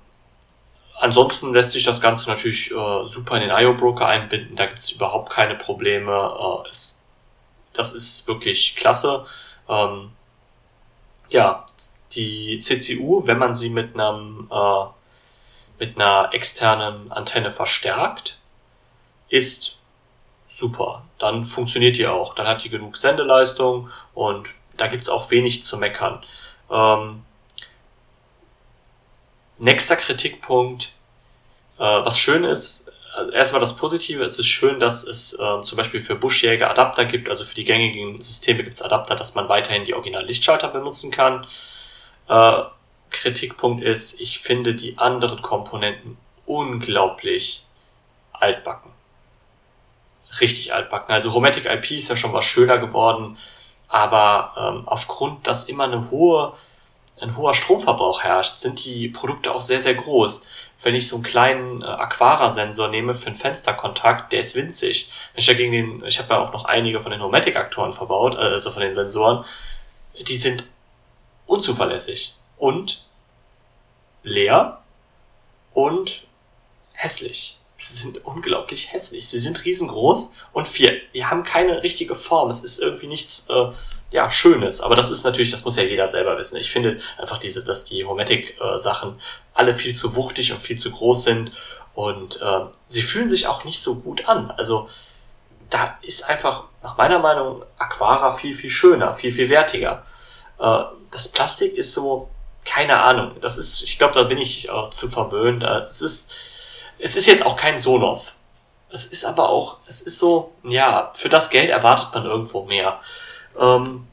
ansonsten 0.99 1.53
lässt 1.53 1.73
sich 1.73 1.85
das 1.85 2.01
Ganze 2.01 2.29
natürlich 2.29 2.71
äh, 2.71 3.07
super 3.07 3.37
in 3.37 3.49
den 3.49 3.51
IO-Broker 3.51 4.07
einbinden, 4.07 4.57
da 4.57 4.67
gibt 4.67 4.81
es 4.81 4.91
überhaupt 4.93 5.31
keine 5.31 5.55
Probleme. 5.55 6.13
Äh, 6.13 6.69
es, 6.69 7.07
das 7.73 7.95
ist 7.95 8.29
wirklich 8.29 8.77
klasse. 8.77 9.27
Ähm, 9.69 10.13
ja, 11.29 11.65
die 12.13 12.59
CCU, 12.59 13.27
wenn 13.27 13.39
man 13.39 13.55
sie 13.55 13.71
mit 13.71 13.95
einem 13.95 14.49
äh, 14.51 14.85
mit 15.79 15.97
einer 15.97 16.31
externen 16.33 17.11
Antenne 17.11 17.51
verstärkt, 17.51 18.39
ist 19.29 19.81
super. 20.47 21.05
Dann 21.19 21.45
funktioniert 21.45 21.97
die 21.97 22.07
auch. 22.07 22.35
Dann 22.35 22.47
hat 22.47 22.63
die 22.65 22.69
genug 22.69 22.97
Sendeleistung 22.97 23.89
und 24.13 24.49
da 24.77 24.89
gibt's 24.89 25.09
auch 25.09 25.31
wenig 25.31 25.65
zu 25.65 25.79
meckern. 25.79 26.23
Ähm, 26.71 27.23
nächster 29.59 29.97
Kritikpunkt, 29.97 30.93
äh, 31.79 31.83
was 31.83 32.19
schön 32.19 32.45
ist, 32.45 32.93
also 33.15 33.33
erstmal 33.33 33.61
das 33.61 33.77
Positive, 33.77 34.23
es 34.23 34.39
ist 34.39 34.47
schön, 34.47 34.81
dass 34.81 35.05
es 35.05 35.35
äh, 35.35 35.63
zum 35.63 35.77
Beispiel 35.77 36.03
für 36.03 36.15
Buschjäger 36.15 36.71
Adapter 36.71 37.05
gibt, 37.05 37.29
also 37.29 37.45
für 37.45 37.55
die 37.55 37.65
gängigen 37.65 38.21
Systeme 38.21 38.63
gibt 38.63 38.75
es 38.75 38.83
Adapter, 38.83 39.17
dass 39.17 39.35
man 39.35 39.49
weiterhin 39.49 39.85
die 39.85 39.95
Original-Lichtschalter 39.95 40.69
benutzen 40.69 41.11
kann. 41.11 41.47
Äh, 42.31 42.63
Kritikpunkt 43.11 43.83
ist, 43.83 44.21
ich 44.21 44.39
finde 44.39 44.75
die 44.75 44.97
anderen 44.97 45.43
Komponenten 45.43 46.17
unglaublich 46.47 47.67
altbacken. 48.33 48.93
Richtig 50.41 50.73
altbacken. 50.73 51.13
Also 51.13 51.35
Homatic 51.35 51.67
IP 51.67 51.91
ist 51.91 52.09
ja 52.09 52.17
schon 52.17 52.33
was 52.33 52.45
schöner 52.45 52.79
geworden. 52.79 53.37
Aber 53.89 54.53
ähm, 54.57 54.83
aufgrund, 54.87 55.49
dass 55.49 55.69
immer 55.69 55.85
eine 55.85 56.13
hohe, 56.13 56.55
ein 57.21 57.37
hoher 57.37 57.53
Stromverbrauch 57.53 58.23
herrscht, 58.23 58.59
sind 58.59 58.85
die 58.85 59.09
Produkte 59.09 59.53
auch 59.53 59.61
sehr, 59.61 59.81
sehr 59.81 59.95
groß. 59.95 60.47
Wenn 60.83 60.95
ich 60.95 61.09
so 61.09 61.17
einen 61.17 61.25
kleinen 61.25 61.83
äh, 61.83 61.87
Aquara-Sensor 61.87 62.89
nehme 62.89 63.15
für 63.15 63.27
einen 63.27 63.37
Fensterkontakt, 63.37 64.33
der 64.33 64.39
ist 64.39 64.55
winzig. 64.55 65.11
Wenn 65.35 65.41
ich 65.41 65.47
dagegen 65.47 65.73
den, 65.73 66.05
ich 66.07 66.21
habe 66.21 66.33
ja 66.33 66.41
auch 66.41 66.53
noch 66.53 66.65
einige 66.65 67.01
von 67.01 67.11
den 67.11 67.21
Homatic-Aktoren 67.21 67.93
verbaut, 67.93 68.37
äh, 68.37 68.39
also 68.39 68.71
von 68.71 68.83
den 68.83 68.95
Sensoren, 68.95 69.45
die 70.21 70.37
sind 70.37 70.71
unzuverlässig 71.51 72.37
und 72.57 73.07
leer 74.23 74.83
und 75.75 76.27
hässlich. 76.93 77.59
Sie 77.77 77.95
sind 77.95 78.25
unglaublich 78.25 78.93
hässlich. 78.93 79.29
Sie 79.29 79.39
sind 79.39 79.65
riesengroß 79.65 80.35
und 80.53 80.79
wir, 80.79 80.93
wir 81.13 81.31
haben 81.31 81.43
keine 81.43 81.83
richtige 81.83 82.15
Form. 82.15 82.51
Es 82.51 82.63
ist 82.63 82.79
irgendwie 82.79 83.07
nichts, 83.07 83.49
äh, 83.49 83.73
ja, 84.11 84.31
Schönes. 84.31 84.81
Aber 84.81 84.97
das 84.97 85.11
ist 85.11 85.25
natürlich, 85.25 85.51
das 85.51 85.65
muss 85.65 85.77
ja 85.77 85.83
jeder 85.83 86.07
selber 86.07 86.37
wissen. 86.37 86.57
Ich 86.57 86.71
finde 86.71 87.01
einfach 87.19 87.39
diese, 87.39 87.65
dass 87.65 87.85
die 87.85 88.05
Homatic-Sachen 88.05 89.21
alle 89.55 89.75
viel 89.75 89.95
zu 89.95 90.15
wuchtig 90.15 90.53
und 90.53 90.61
viel 90.61 90.79
zu 90.79 90.93
groß 90.93 91.25
sind 91.25 91.53
und 91.95 92.41
äh, 92.43 92.61
sie 92.87 93.03
fühlen 93.03 93.29
sich 93.29 93.49
auch 93.49 93.65
nicht 93.65 93.81
so 93.81 94.01
gut 94.01 94.29
an. 94.29 94.53
Also 94.53 94.89
da 95.69 95.99
ist 96.03 96.29
einfach 96.29 96.65
nach 96.83 96.97
meiner 96.97 97.19
Meinung 97.19 97.63
Aquara 97.79 98.31
viel, 98.31 98.55
viel 98.55 98.71
schöner, 98.71 99.15
viel, 99.15 99.33
viel 99.33 99.49
wertiger. 99.49 100.05
Äh, 100.59 100.83
das 101.11 101.29
Plastik 101.29 101.75
ist 101.75 101.95
so, 101.95 102.29
keine 102.65 103.01
Ahnung. 103.01 103.33
Das 103.41 103.59
ist, 103.59 103.83
ich 103.83 103.99
glaube, 103.99 104.15
da 104.15 104.25
bin 104.25 104.39
ich 104.39 104.71
auch 104.71 104.91
zu 104.91 105.09
verwöhnt. 105.09 105.63
Es 105.63 106.03
ist, 106.03 106.35
es 106.99 107.17
ist 107.17 107.27
jetzt 107.27 107.45
auch 107.45 107.57
kein 107.57 107.79
Sonoff. 107.79 108.35
Es 108.93 109.07
ist 109.07 109.25
aber 109.25 109.49
auch, 109.49 109.79
es 109.87 110.01
ist 110.01 110.19
so, 110.19 110.53
ja, 110.65 111.13
für 111.15 111.29
das 111.29 111.51
Geld 111.51 111.71
erwartet 111.71 112.09
man 112.13 112.25
irgendwo 112.25 112.65
mehr. 112.65 113.01
Ähm, 113.59 114.07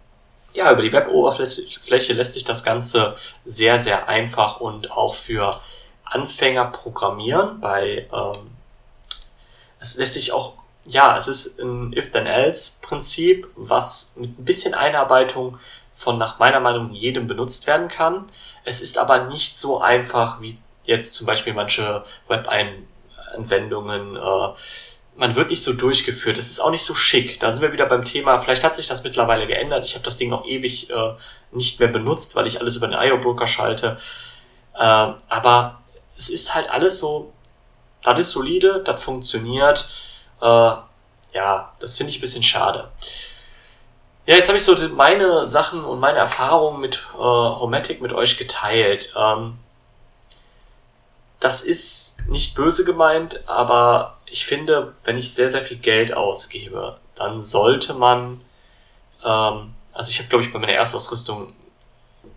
ja, 0.54 0.72
über 0.72 0.82
die 0.82 0.92
Web-Oberfläche 0.92 2.14
lässt 2.14 2.34
sich 2.34 2.44
das 2.44 2.64
Ganze 2.64 3.16
sehr, 3.46 3.80
sehr 3.80 4.08
einfach 4.08 4.60
und 4.60 4.92
auch 4.92 5.16
für 5.16 5.52
Anfänger 6.04 6.66
programmieren. 6.66 7.60
Bei 7.60 8.08
ähm, 8.12 8.58
es 9.80 9.98
lässt 9.98 10.14
sich 10.14 10.32
auch, 10.32 10.54
ja, 10.86 11.18
es 11.18 11.28
ist 11.28 11.60
ein 11.60 11.94
If-Then-Else-Prinzip, 11.94 13.48
was 13.56 14.16
mit 14.18 14.40
ein 14.40 14.46
bisschen 14.46 14.74
Einarbeitung 14.74 15.60
von 15.98 16.20
nach 16.20 16.38
meiner 16.38 16.60
Meinung 16.60 16.94
jedem 16.94 17.28
benutzt 17.28 17.66
werden 17.66 17.88
kann. 17.88 18.30
Es 18.64 18.82
ist 18.82 19.00
aber 19.00 19.26
nicht 19.26 19.58
so 19.58 19.82
einfach 19.82 20.40
wie 20.40 20.60
jetzt 20.86 21.16
zum 21.16 21.26
Beispiel 21.26 21.54
manche 21.54 22.04
Web-Anwendungen, 22.28 24.16
äh, 24.16 24.50
man 25.16 25.36
wird 25.36 25.50
nicht 25.50 25.64
so 25.64 25.74
durchgeführt. 25.74 26.38
Es 26.38 26.52
ist 26.52 26.60
auch 26.60 26.70
nicht 26.70 26.86
so 26.86 26.94
schick. 26.94 27.40
Da 27.40 27.50
sind 27.50 27.64
wir 27.64 27.74
wieder 27.74 27.88
beim 27.88 28.06
Thema, 28.06 28.40
vielleicht 28.40 28.64
hat 28.64 28.76
sich 28.76 28.88
das 28.88 29.04
mittlerweile 29.04 29.48
geändert. 29.48 29.84
Ich 29.84 29.96
habe 29.96 30.06
das 30.06 30.18
Ding 30.18 30.30
noch 30.30 30.46
ewig 30.46 30.92
äh, 30.92 31.14
nicht 31.52 31.80
mehr 31.80 31.90
benutzt, 31.90 32.36
weil 32.36 32.46
ich 32.46 32.62
alles 32.62 32.76
über 32.76 32.88
den 32.88 33.00
IO-Broker 33.00 33.48
schalte. 33.48 33.98
Äh, 34.76 34.80
aber 34.80 35.82
es 36.16 36.30
ist 36.30 36.54
halt 36.54 36.70
alles 36.70 37.00
so, 37.00 37.34
das 38.04 38.20
ist 38.20 38.32
solide, 38.32 38.84
das 38.86 39.02
funktioniert. 39.02 39.90
Äh, 40.40 40.46
ja, 40.46 41.74
das 41.80 41.98
finde 41.98 42.12
ich 42.12 42.20
ein 42.20 42.22
bisschen 42.22 42.44
schade. 42.44 42.92
Ja, 44.28 44.36
jetzt 44.36 44.50
habe 44.50 44.58
ich 44.58 44.66
so 44.66 44.76
meine 44.90 45.48
Sachen 45.48 45.86
und 45.86 46.02
meine 46.02 46.18
Erfahrungen 46.18 46.82
mit 46.82 47.02
äh, 47.16 47.18
Homatic 47.18 48.02
mit 48.02 48.12
euch 48.12 48.38
geteilt. 48.38 49.14
Ähm, 49.18 49.58
das 51.40 51.64
ist 51.64 52.28
nicht 52.28 52.54
böse 52.54 52.84
gemeint, 52.84 53.48
aber 53.48 54.18
ich 54.26 54.46
finde, 54.46 54.94
wenn 55.06 55.18
ich 55.18 55.34
sehr, 55.34 55.50
sehr 55.50 55.62
viel 55.62 55.78
Geld 55.78 56.14
ausgebe, 56.14 56.98
dann 57.16 57.40
sollte 57.40 57.94
man, 57.94 58.42
ähm, 59.24 59.74
also 59.94 60.10
ich 60.12 60.20
habe, 60.20 60.28
glaube 60.28 60.44
ich, 60.44 60.52
bei 60.52 60.60
meiner 60.60 60.74
Erstausrüstung 60.74 61.54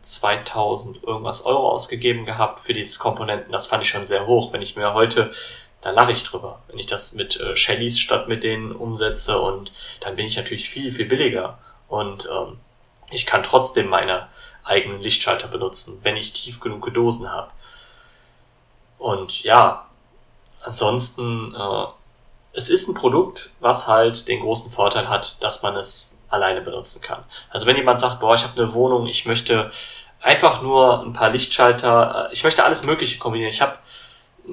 2000 0.02 1.02
irgendwas 1.02 1.44
Euro 1.44 1.70
ausgegeben 1.70 2.24
gehabt 2.24 2.60
für 2.60 2.72
diese 2.72 3.00
Komponenten. 3.00 3.50
Das 3.50 3.66
fand 3.66 3.82
ich 3.82 3.88
schon 3.88 4.04
sehr 4.04 4.28
hoch. 4.28 4.52
Wenn 4.52 4.62
ich 4.62 4.76
mir 4.76 4.94
heute, 4.94 5.32
da 5.80 5.90
lache 5.90 6.12
ich 6.12 6.22
drüber, 6.22 6.60
wenn 6.68 6.78
ich 6.78 6.86
das 6.86 7.14
mit 7.14 7.40
äh, 7.40 7.56
Shellys 7.56 7.98
statt 7.98 8.28
mit 8.28 8.44
denen 8.44 8.70
umsetze 8.70 9.40
und 9.40 9.72
dann 9.98 10.14
bin 10.14 10.26
ich 10.26 10.36
natürlich 10.36 10.70
viel, 10.70 10.92
viel 10.92 11.06
billiger 11.06 11.58
und 11.90 12.28
ähm, 12.32 12.58
ich 13.10 13.26
kann 13.26 13.42
trotzdem 13.42 13.88
meine 13.88 14.28
eigenen 14.64 15.02
Lichtschalter 15.02 15.48
benutzen, 15.48 15.98
wenn 16.02 16.16
ich 16.16 16.32
tief 16.32 16.60
genug 16.60 16.92
Dosen 16.94 17.30
habe. 17.30 17.50
Und 18.98 19.42
ja, 19.42 19.86
ansonsten, 20.62 21.54
äh, 21.54 21.86
es 22.52 22.70
ist 22.70 22.88
ein 22.88 22.94
Produkt, 22.94 23.54
was 23.60 23.88
halt 23.88 24.28
den 24.28 24.40
großen 24.40 24.70
Vorteil 24.70 25.08
hat, 25.08 25.42
dass 25.42 25.62
man 25.62 25.76
es 25.76 26.18
alleine 26.28 26.60
benutzen 26.60 27.02
kann. 27.02 27.24
Also 27.50 27.66
wenn 27.66 27.76
jemand 27.76 27.98
sagt, 27.98 28.20
boah, 28.20 28.34
ich 28.34 28.44
habe 28.44 28.60
eine 28.60 28.72
Wohnung, 28.72 29.06
ich 29.08 29.26
möchte 29.26 29.70
einfach 30.20 30.62
nur 30.62 31.02
ein 31.02 31.12
paar 31.12 31.30
Lichtschalter, 31.30 32.28
äh, 32.28 32.32
ich 32.32 32.44
möchte 32.44 32.64
alles 32.64 32.84
Mögliche 32.84 33.18
kombinieren. 33.18 33.52
Ich 33.52 33.62
habe 33.62 33.78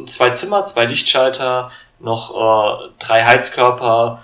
zwei 0.07 0.31
Zimmer, 0.31 0.63
zwei 0.63 0.85
Lichtschalter, 0.85 1.69
noch 1.99 2.31
äh, 2.31 2.89
drei 2.97 3.23
Heizkörper, 3.25 4.23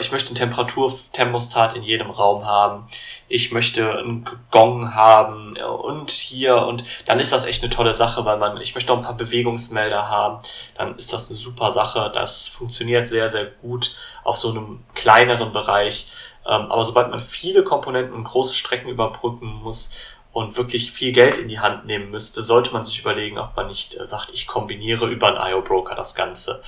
ich 0.00 0.10
möchte 0.10 0.32
ein 0.32 0.34
Temperaturthermostat 0.34 1.76
in 1.76 1.82
jedem 1.82 2.10
Raum 2.10 2.44
haben, 2.44 2.86
ich 3.28 3.52
möchte 3.52 3.96
einen 3.96 4.28
Gong 4.50 4.94
haben 4.94 5.56
und 5.56 6.10
hier 6.10 6.56
und 6.56 6.84
dann 7.06 7.20
ist 7.20 7.32
das 7.32 7.46
echt 7.46 7.62
eine 7.62 7.70
tolle 7.70 7.94
Sache, 7.94 8.24
weil 8.24 8.38
man, 8.38 8.60
ich 8.60 8.74
möchte 8.74 8.92
auch 8.92 8.96
ein 8.96 9.04
paar 9.04 9.16
Bewegungsmelder 9.16 10.08
haben, 10.08 10.38
dann 10.76 10.98
ist 10.98 11.12
das 11.12 11.30
eine 11.30 11.38
super 11.38 11.70
Sache, 11.70 12.10
das 12.12 12.48
funktioniert 12.48 13.06
sehr, 13.06 13.28
sehr 13.28 13.46
gut 13.46 13.94
auf 14.24 14.36
so 14.36 14.50
einem 14.50 14.84
kleineren 14.94 15.52
Bereich. 15.52 16.08
Ähm, 16.46 16.72
aber 16.72 16.84
sobald 16.84 17.10
man 17.10 17.20
viele 17.20 17.62
Komponenten 17.62 18.14
und 18.14 18.24
große 18.24 18.54
Strecken 18.54 18.88
überbrücken 18.88 19.46
muss 19.62 19.94
und 20.32 20.56
wirklich 20.56 20.92
viel 20.92 21.12
Geld 21.12 21.38
in 21.38 21.48
die 21.48 21.60
Hand 21.60 21.86
nehmen 21.86 22.10
müsste, 22.10 22.42
sollte 22.42 22.72
man 22.72 22.82
sich 22.82 23.00
überlegen, 23.00 23.38
ob 23.38 23.54
man 23.56 23.68
nicht 23.68 23.98
äh, 23.98 24.06
sagt, 24.06 24.30
ich 24.32 24.46
kombiniere 24.46 25.06
über 25.06 25.28
einen 25.28 25.52
IO-Broker 25.52 25.94
das 25.94 26.14
Ganze 26.14 26.62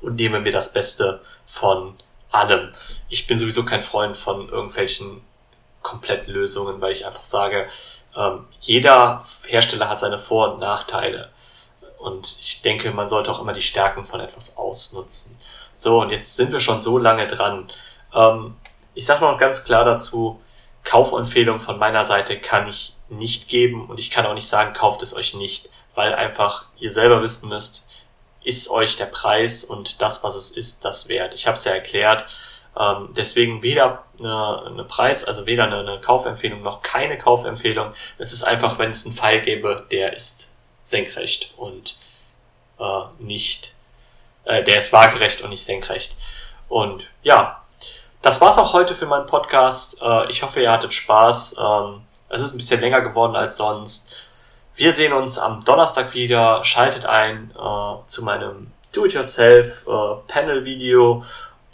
und 0.00 0.16
nehme 0.16 0.40
mir 0.40 0.52
das 0.52 0.72
Beste 0.72 1.20
von 1.46 1.96
allem. 2.30 2.72
Ich 3.08 3.26
bin 3.26 3.38
sowieso 3.38 3.64
kein 3.64 3.82
Freund 3.82 4.16
von 4.16 4.48
irgendwelchen 4.48 5.22
Komplettlösungen, 5.82 6.80
weil 6.80 6.92
ich 6.92 7.06
einfach 7.06 7.22
sage, 7.22 7.68
ähm, 8.16 8.46
jeder 8.60 9.24
Hersteller 9.46 9.88
hat 9.88 10.00
seine 10.00 10.18
Vor- 10.18 10.52
und 10.52 10.60
Nachteile. 10.60 11.30
Und 11.98 12.36
ich 12.40 12.62
denke, 12.62 12.92
man 12.92 13.06
sollte 13.06 13.30
auch 13.30 13.40
immer 13.40 13.52
die 13.52 13.62
Stärken 13.62 14.04
von 14.04 14.20
etwas 14.20 14.56
ausnutzen. 14.56 15.40
So, 15.74 16.00
und 16.00 16.10
jetzt 16.10 16.36
sind 16.36 16.52
wir 16.52 16.60
schon 16.60 16.80
so 16.80 16.98
lange 16.98 17.26
dran. 17.26 17.70
Ähm, 18.14 18.56
ich 18.94 19.06
sage 19.06 19.24
noch 19.24 19.38
ganz 19.38 19.64
klar 19.64 19.84
dazu, 19.84 20.40
Kaufempfehlung 20.84 21.60
von 21.60 21.78
meiner 21.78 22.04
Seite 22.04 22.38
kann 22.38 22.66
ich 22.66 22.94
nicht 23.08 23.48
geben 23.48 23.88
und 23.88 24.00
ich 24.00 24.10
kann 24.10 24.26
auch 24.26 24.34
nicht 24.34 24.48
sagen, 24.48 24.72
kauft 24.72 25.02
es 25.02 25.14
euch 25.14 25.34
nicht, 25.34 25.68
weil 25.94 26.14
einfach 26.14 26.66
ihr 26.78 26.90
selber 26.90 27.22
wissen 27.22 27.48
müsst, 27.48 27.89
ist 28.42 28.70
euch 28.70 28.96
der 28.96 29.06
Preis 29.06 29.64
und 29.64 30.00
das, 30.02 30.24
was 30.24 30.34
es 30.34 30.50
ist, 30.50 30.84
das 30.84 31.08
wert. 31.08 31.34
Ich 31.34 31.46
habe 31.46 31.56
es 31.56 31.64
ja 31.64 31.72
erklärt. 31.72 32.24
Ähm, 32.78 33.10
deswegen 33.16 33.62
weder 33.62 34.04
eine, 34.18 34.62
eine 34.66 34.84
Preis, 34.84 35.24
also 35.24 35.46
weder 35.46 35.64
eine, 35.64 35.80
eine 35.80 36.00
Kaufempfehlung 36.00 36.62
noch 36.62 36.82
keine 36.82 37.18
Kaufempfehlung. 37.18 37.92
Es 38.18 38.32
ist 38.32 38.44
einfach, 38.44 38.78
wenn 38.78 38.90
es 38.90 39.04
einen 39.04 39.14
Pfeil 39.14 39.40
gäbe, 39.40 39.86
der 39.90 40.12
ist 40.12 40.54
senkrecht 40.82 41.54
und 41.56 41.96
äh, 42.78 43.02
nicht, 43.18 43.74
äh, 44.44 44.62
der 44.62 44.78
ist 44.78 44.92
waagerecht 44.92 45.42
und 45.42 45.50
nicht 45.50 45.64
senkrecht. 45.64 46.16
Und 46.68 47.04
ja, 47.22 47.62
das 48.22 48.40
war's 48.40 48.58
auch 48.58 48.72
heute 48.72 48.94
für 48.94 49.06
meinen 49.06 49.26
Podcast. 49.26 50.00
Äh, 50.02 50.30
ich 50.30 50.42
hoffe, 50.42 50.62
ihr 50.62 50.70
hattet 50.70 50.92
Spaß. 50.92 51.58
Ähm, 51.58 52.02
es 52.28 52.42
ist 52.42 52.54
ein 52.54 52.58
bisschen 52.58 52.80
länger 52.80 53.00
geworden 53.00 53.34
als 53.34 53.56
sonst. 53.56 54.09
Wir 54.80 54.94
sehen 54.94 55.12
uns 55.12 55.36
am 55.36 55.62
Donnerstag 55.62 56.14
wieder. 56.14 56.64
Schaltet 56.64 57.04
ein 57.04 57.50
äh, 57.50 58.06
zu 58.06 58.24
meinem 58.24 58.72
Do-it-yourself 58.94 59.86
äh, 59.86 60.14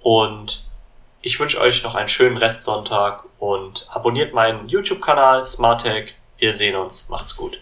und 0.02 0.64
ich 1.22 1.38
wünsche 1.38 1.60
euch 1.60 1.84
noch 1.84 1.94
einen 1.94 2.08
schönen 2.08 2.36
Restsonntag 2.36 3.22
und 3.38 3.86
abonniert 3.92 4.34
meinen 4.34 4.68
YouTube-Kanal 4.68 5.44
Smartech. 5.44 6.16
Wir 6.38 6.52
sehen 6.52 6.74
uns. 6.74 7.08
Macht's 7.08 7.36
gut. 7.36 7.60